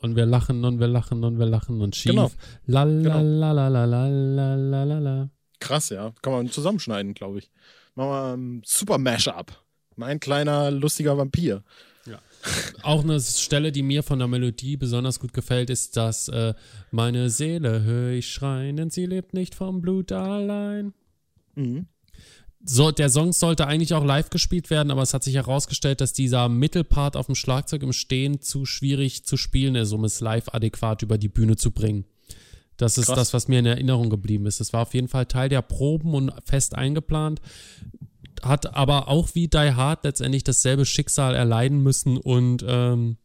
Und 0.00 0.16
wir 0.16 0.26
lachen 0.26 0.64
und 0.64 0.80
wir 0.80 0.88
lachen 0.88 1.22
und 1.24 1.38
wir 1.38 1.46
lachen 1.46 1.80
und 1.80 1.96
schief. 1.96 2.12
Genau. 2.12 2.30
La 2.66 2.84
la 2.84 3.20
genau. 3.20 3.52
la 3.52 3.52
la 3.52 3.68
la 3.68 3.84
la 3.84 4.54
la 4.54 4.84
la 4.84 4.98
la. 4.98 5.28
Krass, 5.60 5.90
ja. 5.90 6.12
Kann 6.22 6.32
man 6.32 6.50
zusammenschneiden, 6.50 7.14
glaube 7.14 7.38
ich. 7.38 7.50
Machen 7.94 8.10
wir 8.10 8.34
ein 8.34 8.62
super 8.64 8.98
Mashup. 8.98 9.52
Mein 9.96 10.20
kleiner 10.20 10.70
lustiger 10.70 11.16
Vampir. 11.16 11.62
Ja. 12.06 12.20
Auch 12.82 13.02
eine 13.02 13.20
Stelle, 13.20 13.72
die 13.72 13.82
mir 13.82 14.02
von 14.02 14.18
der 14.18 14.28
Melodie 14.28 14.76
besonders 14.76 15.20
gut 15.20 15.32
gefällt, 15.32 15.70
ist, 15.70 15.96
dass 15.96 16.28
äh, 16.28 16.54
meine 16.90 17.30
Seele 17.30 17.82
höre 17.82 18.12
ich 18.12 18.30
schreien, 18.30 18.76
denn 18.76 18.90
sie 18.90 19.06
lebt 19.06 19.32
nicht 19.32 19.54
vom 19.54 19.80
Blut 19.80 20.12
allein. 20.12 20.92
Mhm 21.54 21.86
so, 22.66 22.90
der 22.90 23.10
Song 23.10 23.32
sollte 23.32 23.66
eigentlich 23.66 23.92
auch 23.92 24.04
live 24.04 24.30
gespielt 24.30 24.70
werden, 24.70 24.90
aber 24.90 25.02
es 25.02 25.12
hat 25.12 25.22
sich 25.22 25.34
herausgestellt, 25.34 26.00
dass 26.00 26.14
dieser 26.14 26.48
Mittelpart 26.48 27.16
auf 27.16 27.26
dem 27.26 27.34
Schlagzeug 27.34 27.82
im 27.82 27.92
Stehen 27.92 28.40
zu 28.40 28.64
schwierig 28.64 29.24
zu 29.24 29.36
spielen 29.36 29.74
ist, 29.74 29.92
um 29.92 30.04
es 30.04 30.20
live 30.20 30.48
adäquat 30.52 31.02
über 31.02 31.18
die 31.18 31.28
Bühne 31.28 31.56
zu 31.56 31.70
bringen. 31.72 32.06
Das 32.76 32.98
ist 32.98 33.06
Krass. 33.06 33.16
das, 33.16 33.34
was 33.34 33.48
mir 33.48 33.60
in 33.60 33.66
Erinnerung 33.66 34.10
geblieben 34.10 34.46
ist. 34.46 34.60
Es 34.60 34.72
war 34.72 34.82
auf 34.82 34.94
jeden 34.94 35.08
Fall 35.08 35.26
Teil 35.26 35.48
der 35.48 35.62
Proben 35.62 36.14
und 36.14 36.32
fest 36.44 36.74
eingeplant, 36.74 37.40
hat 38.42 38.74
aber 38.74 39.08
auch 39.08 39.34
wie 39.34 39.48
Die 39.48 39.74
Hard 39.74 40.04
letztendlich 40.04 40.44
dasselbe 40.44 40.84
Schicksal 40.84 41.34
erleiden 41.34 41.82
müssen 41.82 42.16
und 42.16 42.64
ähm, 42.66 43.16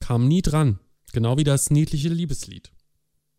kam 0.00 0.28
nie 0.28 0.42
dran. 0.42 0.78
Genau 1.12 1.36
wie 1.36 1.44
das 1.44 1.70
niedliche 1.70 2.08
Liebeslied. 2.08 2.70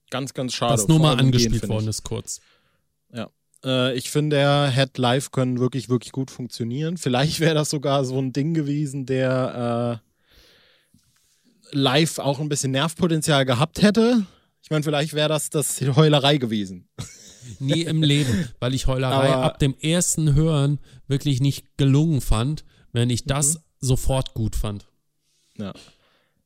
Ganz, 0.09 0.33
ganz 0.33 0.53
schade. 0.53 0.73
Das 0.73 0.87
nur 0.87 0.99
mal 0.99 1.17
angespielt 1.17 1.67
worden 1.69 1.87
ist 1.87 2.03
kurz. 2.03 2.41
Ja. 3.13 3.29
Äh, 3.63 3.95
ich 3.95 4.09
finde, 4.09 4.37
er 4.37 4.67
hätte 4.67 5.01
live 5.01 5.31
können 5.31 5.59
wirklich, 5.59 5.89
wirklich 5.89 6.11
gut 6.11 6.31
funktionieren. 6.31 6.97
Vielleicht 6.97 7.39
wäre 7.39 7.55
das 7.55 7.69
sogar 7.69 8.03
so 8.05 8.19
ein 8.19 8.33
Ding 8.33 8.53
gewesen, 8.53 9.05
der 9.05 10.01
äh, 11.71 11.75
live 11.77 12.19
auch 12.19 12.39
ein 12.39 12.49
bisschen 12.49 12.71
Nervpotenzial 12.71 13.45
gehabt 13.45 13.81
hätte. 13.81 14.25
Ich 14.61 14.69
meine, 14.69 14.83
vielleicht 14.83 15.13
wäre 15.13 15.29
das 15.29 15.49
das 15.49 15.81
Heulerei 15.81 16.37
gewesen. 16.37 16.87
Nie 17.59 17.83
im 17.83 18.03
Leben, 18.03 18.49
weil 18.59 18.73
ich 18.73 18.87
Heulerei 18.87 19.29
Aber, 19.29 19.43
ab 19.43 19.59
dem 19.59 19.75
ersten 19.79 20.35
Hören 20.35 20.79
wirklich 21.07 21.41
nicht 21.41 21.77
gelungen 21.77 22.21
fand, 22.21 22.65
wenn 22.91 23.09
ich 23.09 23.25
das 23.25 23.55
mhm. 23.55 23.59
sofort 23.79 24.33
gut 24.33 24.55
fand. 24.55 24.87
Ja. 25.57 25.73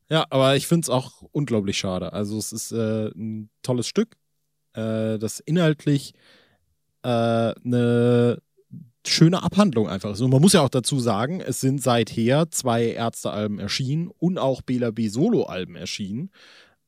Ja, 0.10 0.28
aber 0.30 0.56
ich 0.56 0.68
finde 0.68 0.86
es 0.86 0.90
auch 0.90 1.24
unglaublich 1.32 1.78
schade. 1.78 2.14
Also 2.14 2.38
es 2.38 2.52
ist 2.52 2.72
äh, 2.72 3.08
ein 3.08 3.50
tolles 3.64 3.88
Stück, 3.88 4.16
äh, 4.74 5.18
das 5.18 5.40
inhaltlich 5.40 6.14
äh, 7.04 7.08
eine 7.08 8.42
schöne 9.06 9.44
Abhandlung 9.44 9.90
einfach 9.90 10.12
ist. 10.12 10.22
Und 10.22 10.32
man 10.32 10.42
muss 10.42 10.54
ja 10.54 10.62
auch 10.62 10.70
dazu 10.70 11.00
sagen, 11.00 11.42
es 11.42 11.60
sind 11.60 11.82
seither 11.82 12.50
zwei 12.52 12.86
Ärztealben 12.86 13.60
erschienen 13.60 14.10
und 14.20 14.38
auch 14.38 14.62
Bela 14.62 14.92
B. 14.92 15.10
Solo-Alben 15.10 15.76
erschienen. 15.76 16.30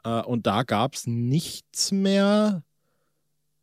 Äh, 0.05 0.21
und 0.21 0.47
da 0.47 0.63
gab 0.63 0.93
es 0.93 1.07
nichts 1.07 1.91
mehr 1.91 2.63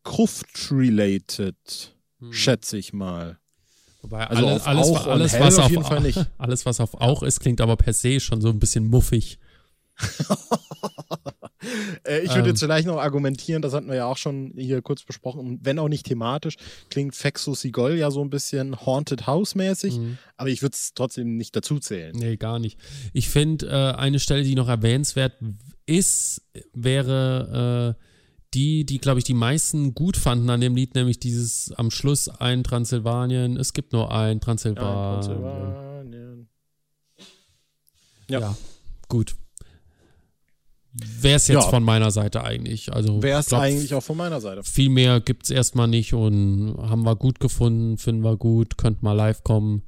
Gruft-related, 0.05 1.95
hm. 2.19 2.33
schätze 2.33 2.77
ich 2.77 2.93
mal. 2.93 3.39
Wobei 4.03 4.27
also 4.27 4.47
alles, 4.47 4.67
alles, 4.67 5.07
alles, 5.07 5.39
was 5.39 5.59
auf, 5.61 5.91
alles, 6.39 6.67
was 6.67 6.81
auf 6.81 6.95
auch 7.01 7.23
ist, 7.23 7.39
klingt 7.39 7.61
aber 7.61 7.77
per 7.77 7.93
se 7.93 8.19
schon 8.19 8.41
so 8.41 8.49
ein 8.49 8.59
bisschen 8.59 8.89
muffig. 8.89 9.39
äh, 12.05 12.21
ich 12.21 12.31
würde 12.31 12.41
ähm, 12.41 12.47
jetzt 12.47 12.61
vielleicht 12.61 12.89
noch 12.89 12.99
argumentieren, 12.99 13.63
das 13.63 13.73
hatten 13.75 13.87
wir 13.87 13.95
ja 13.95 14.07
auch 14.07 14.17
schon 14.17 14.55
hier 14.57 14.83
kurz 14.83 15.05
besprochen, 15.05 15.61
wenn 15.63 15.79
auch 15.79 15.89
nicht 15.89 16.07
thematisch, 16.07 16.57
klingt 16.91 17.15
Fexo 17.15 17.55
Sigol 17.55 17.93
ja 17.93 18.11
so 18.11 18.23
ein 18.23 18.31
bisschen 18.31 18.85
Haunted 18.85 19.29
House-mäßig, 19.29 19.99
mhm. 19.99 20.19
aber 20.37 20.49
ich 20.49 20.63
würde 20.63 20.75
es 20.75 20.95
trotzdem 20.95 21.37
nicht 21.37 21.55
dazu 21.55 21.79
zählen. 21.79 22.17
Nee, 22.17 22.37
gar 22.37 22.59
nicht. 22.59 22.81
Ich 23.13 23.29
finde, 23.29 23.67
äh, 23.67 23.97
eine 23.97 24.19
Stelle, 24.19 24.43
die 24.43 24.57
noch 24.57 24.69
erwähnenswert 24.69 25.35
ist, 25.87 26.43
wäre 26.73 27.97
äh, 27.99 28.05
die, 28.55 28.85
die, 28.85 28.99
glaube 28.99 29.19
ich, 29.19 29.25
die 29.25 29.35
meisten 29.35 29.95
gut 29.95 30.17
fanden 30.17 30.51
an 30.51 30.61
dem 30.61 30.77
Lied, 30.77 30.95
nämlich 30.95 31.19
dieses 31.19 31.73
am 31.73 31.91
Schluss 31.91 32.29
ein 32.29 32.65
Transsilvanien, 32.65 33.57
es 33.57 33.73
gibt 33.73 33.93
nur 33.93 34.13
ein 34.13 34.41
Transsilvanien. 34.41 34.97
Ein 34.97 35.23
Transsilvanien. 35.23 36.49
Ja. 38.29 38.41
ja, 38.41 38.57
gut. 39.09 39.35
Wäre 40.95 41.37
es 41.37 41.49
jetzt 41.49 41.65
ja. 41.65 41.71
von 41.71 41.83
meiner 41.83 42.11
Seite 42.11 42.45
eigentlich. 42.45 42.93
Also 42.93 43.23
Wäre 43.23 43.41
es 43.41 43.53
eigentlich 43.53 43.95
auch 43.95 44.03
von 44.03 44.17
meiner 44.17 44.43
Seite. 44.43 44.63
Viel 44.63 44.91
mehr 44.91 45.21
gibt 45.21 45.45
es 45.45 45.51
erstmal 45.51 45.89
nicht 45.89 46.13
und 46.13 46.77
haben 46.79 47.05
wir 47.05 47.17
gut 47.17 47.41
gefunden, 47.41 47.97
finden 47.97 48.23
wir 48.23 48.37
gut, 48.37 48.77
könnt 48.77 49.03
mal 49.03 49.13
live 49.13 49.43
kommen 49.43 49.83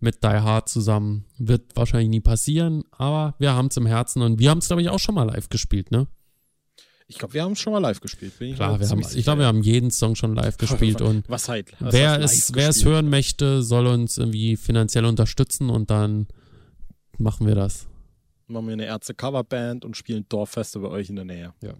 mit 0.00 0.22
Die 0.22 0.28
Hard 0.28 0.68
zusammen. 0.68 1.24
Wird 1.38 1.74
wahrscheinlich 1.74 2.10
nie 2.10 2.20
passieren, 2.20 2.84
aber 2.90 3.34
wir 3.38 3.54
haben 3.54 3.68
es 3.68 3.76
im 3.76 3.86
Herzen 3.86 4.22
und 4.22 4.38
wir 4.38 4.50
haben 4.50 4.58
es, 4.58 4.66
glaube 4.66 4.82
ich, 4.82 4.88
auch 4.88 4.98
schon 4.98 5.14
mal 5.14 5.24
live 5.24 5.48
gespielt, 5.48 5.90
ne? 5.90 6.06
Ich 7.08 7.18
glaube, 7.18 7.34
wir 7.34 7.44
haben 7.44 7.52
es 7.52 7.60
schon 7.60 7.72
mal 7.72 7.78
live 7.78 8.00
gespielt. 8.00 8.36
Bin 8.38 8.50
ich 8.50 8.56
Klar, 8.56 8.80
wir 8.80 8.88
haben, 8.88 9.00
ich 9.00 9.22
glaube, 9.22 9.42
wir 9.42 9.46
haben 9.46 9.62
jeden 9.62 9.92
Song 9.92 10.16
schon 10.16 10.34
live 10.34 10.56
gespielt 10.56 11.00
und 11.00 11.28
was 11.28 11.48
halt, 11.48 11.72
was 11.78 11.94
wer, 11.94 12.20
es, 12.20 12.52
wer 12.52 12.68
es 12.68 12.84
hören 12.84 13.08
möchte, 13.08 13.62
soll 13.62 13.86
uns 13.86 14.18
irgendwie 14.18 14.56
finanziell 14.56 15.04
unterstützen 15.04 15.70
und 15.70 15.90
dann 15.90 16.26
machen 17.16 17.46
wir 17.46 17.54
das. 17.54 17.86
Machen 18.48 18.66
wir 18.66 18.72
eine 18.72 18.86
Ärzte-Coverband 18.86 19.84
und 19.84 19.96
spielen 19.96 20.26
Dorffeste 20.28 20.80
bei 20.80 20.88
euch 20.88 21.08
in 21.08 21.16
der 21.16 21.24
Nähe. 21.24 21.54
Ja. 21.62 21.74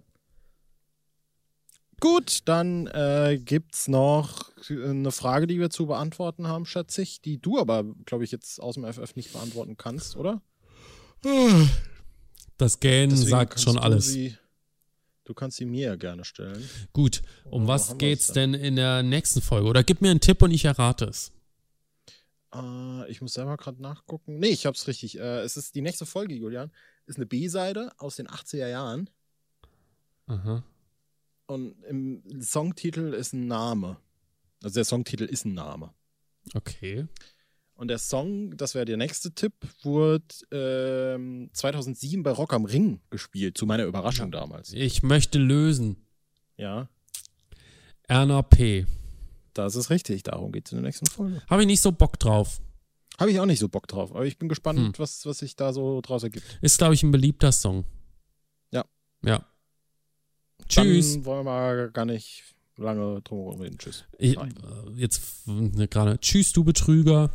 Gut, 1.99 2.41
dann 2.45 2.87
äh, 2.87 3.39
gibt 3.43 3.73
es 3.73 3.87
noch 3.87 4.51
eine 4.69 5.11
Frage, 5.11 5.47
die 5.47 5.59
wir 5.59 5.69
zu 5.69 5.87
beantworten 5.87 6.47
haben, 6.47 6.65
schätze 6.65 7.01
ich, 7.01 7.21
die 7.21 7.39
du 7.39 7.57
aber, 7.57 7.83
glaube 8.05 8.23
ich, 8.23 8.31
jetzt 8.31 8.61
aus 8.61 8.75
dem 8.75 8.85
FF 8.85 9.15
nicht 9.15 9.33
beantworten 9.33 9.77
kannst, 9.77 10.15
oder? 10.15 10.41
Das 12.57 12.79
Gähnen 12.79 13.15
sagt 13.17 13.59
schon 13.59 13.79
alles. 13.79 14.07
Sie, 14.07 14.37
Du 15.27 15.33
kannst 15.33 15.57
sie 15.57 15.65
mir 15.65 15.87
ja 15.87 15.95
gerne 15.97 16.23
stellen. 16.23 16.69
Gut, 16.93 17.21
um 17.43 17.63
Oder 17.63 17.73
was 17.73 17.97
geht's 17.97 18.31
denn 18.31 18.53
in 18.53 18.77
der 18.77 19.03
nächsten 19.03 19.41
Folge? 19.41 19.67
Oder 19.67 19.83
gib 19.83 19.99
mir 19.99 20.09
einen 20.09 20.21
Tipp 20.21 20.41
und 20.41 20.51
ich 20.51 20.63
errate 20.63 21.03
es. 21.03 21.33
Äh, 22.55 23.11
ich 23.11 23.19
muss 23.19 23.33
selber 23.33 23.57
gerade 23.57 23.81
nachgucken. 23.81 24.39
Nee, 24.39 24.47
ich 24.47 24.65
hab's 24.65 24.87
richtig. 24.87 25.19
Äh, 25.19 25.41
es 25.41 25.57
ist 25.57 25.75
die 25.75 25.81
nächste 25.81 26.05
Folge, 26.05 26.33
Julian. 26.33 26.71
Ist 27.07 27.17
eine 27.17 27.25
B-Seite 27.25 27.91
aus 27.97 28.15
den 28.15 28.29
80er 28.29 28.69
Jahren. 28.69 29.09
Aha. 30.27 30.63
Und 31.47 31.81
im 31.83 32.21
Songtitel 32.41 33.13
ist 33.13 33.33
ein 33.33 33.47
Name. 33.47 33.97
Also 34.63 34.75
der 34.75 34.85
Songtitel 34.85 35.23
ist 35.23 35.45
ein 35.45 35.53
Name. 35.53 35.93
Okay. 36.53 37.07
Und 37.75 37.89
der 37.89 37.99
Song, 37.99 38.57
das 38.57 38.73
wäre 38.73 38.85
der 38.85 38.97
nächste 38.97 39.33
Tipp, 39.33 39.53
wurde 39.83 40.23
ähm, 40.51 41.49
2007 41.53 42.23
bei 42.23 42.31
Rock 42.31 42.53
am 42.53 42.65
Ring 42.65 43.01
gespielt, 43.11 43.57
zu 43.57 43.65
meiner 43.65 43.85
Überraschung 43.85 44.31
ja. 44.31 44.39
damals. 44.39 44.73
Ich 44.73 45.03
möchte 45.03 45.37
lösen. 45.37 45.97
Ja. 46.57 46.89
Erna 48.07 48.41
P. 48.41 48.87
Das 49.53 49.75
ist 49.75 49.89
richtig, 49.89 50.23
darum 50.23 50.51
geht 50.51 50.67
es 50.67 50.71
in 50.71 50.77
der 50.77 50.85
nächsten 50.85 51.05
Folge. 51.05 51.41
Habe 51.47 51.61
ich 51.61 51.67
nicht 51.67 51.81
so 51.81 51.91
Bock 51.91 52.19
drauf. 52.19 52.61
Habe 53.19 53.31
ich 53.31 53.39
auch 53.39 53.45
nicht 53.45 53.59
so 53.59 53.69
Bock 53.69 53.87
drauf, 53.87 54.11
aber 54.11 54.25
ich 54.25 54.37
bin 54.37 54.49
gespannt, 54.49 54.79
hm. 54.79 54.93
was, 54.97 55.25
was 55.25 55.39
sich 55.39 55.55
da 55.55 55.71
so 55.71 56.01
draus 56.01 56.23
ergibt. 56.23 56.45
Ist, 56.61 56.77
glaube 56.77 56.93
ich, 56.93 57.03
ein 57.03 57.11
beliebter 57.11 57.51
Song. 57.51 57.85
Ja. 58.71 58.85
Ja. 59.23 59.45
Tschüss. 60.67 61.13
Dann 61.13 61.25
wollen 61.25 61.45
wir 61.45 61.51
mal 61.51 61.91
gar 61.91 62.05
nicht 62.05 62.43
lange 62.77 63.21
drum 63.21 63.59
reden. 63.61 63.77
Tschüss. 63.77 64.05
Ich, 64.17 64.37
äh, 64.37 64.47
jetzt 64.95 65.47
ne, 65.47 65.87
gerade. 65.87 66.19
Tschüss, 66.19 66.53
du 66.53 66.63
Betrüger. 66.63 67.29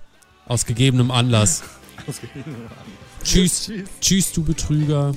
Aus 0.46 0.66
gegebenem 0.66 1.10
Anlass. 1.10 1.62
Aus 2.06 2.20
gegebenem 2.20 2.66
Anlass. 2.66 3.22
Tschüss, 3.24 3.64
tschüss, 3.64 3.88
tschüss, 4.00 4.32
du 4.32 4.44
Betrüger. 4.44 5.14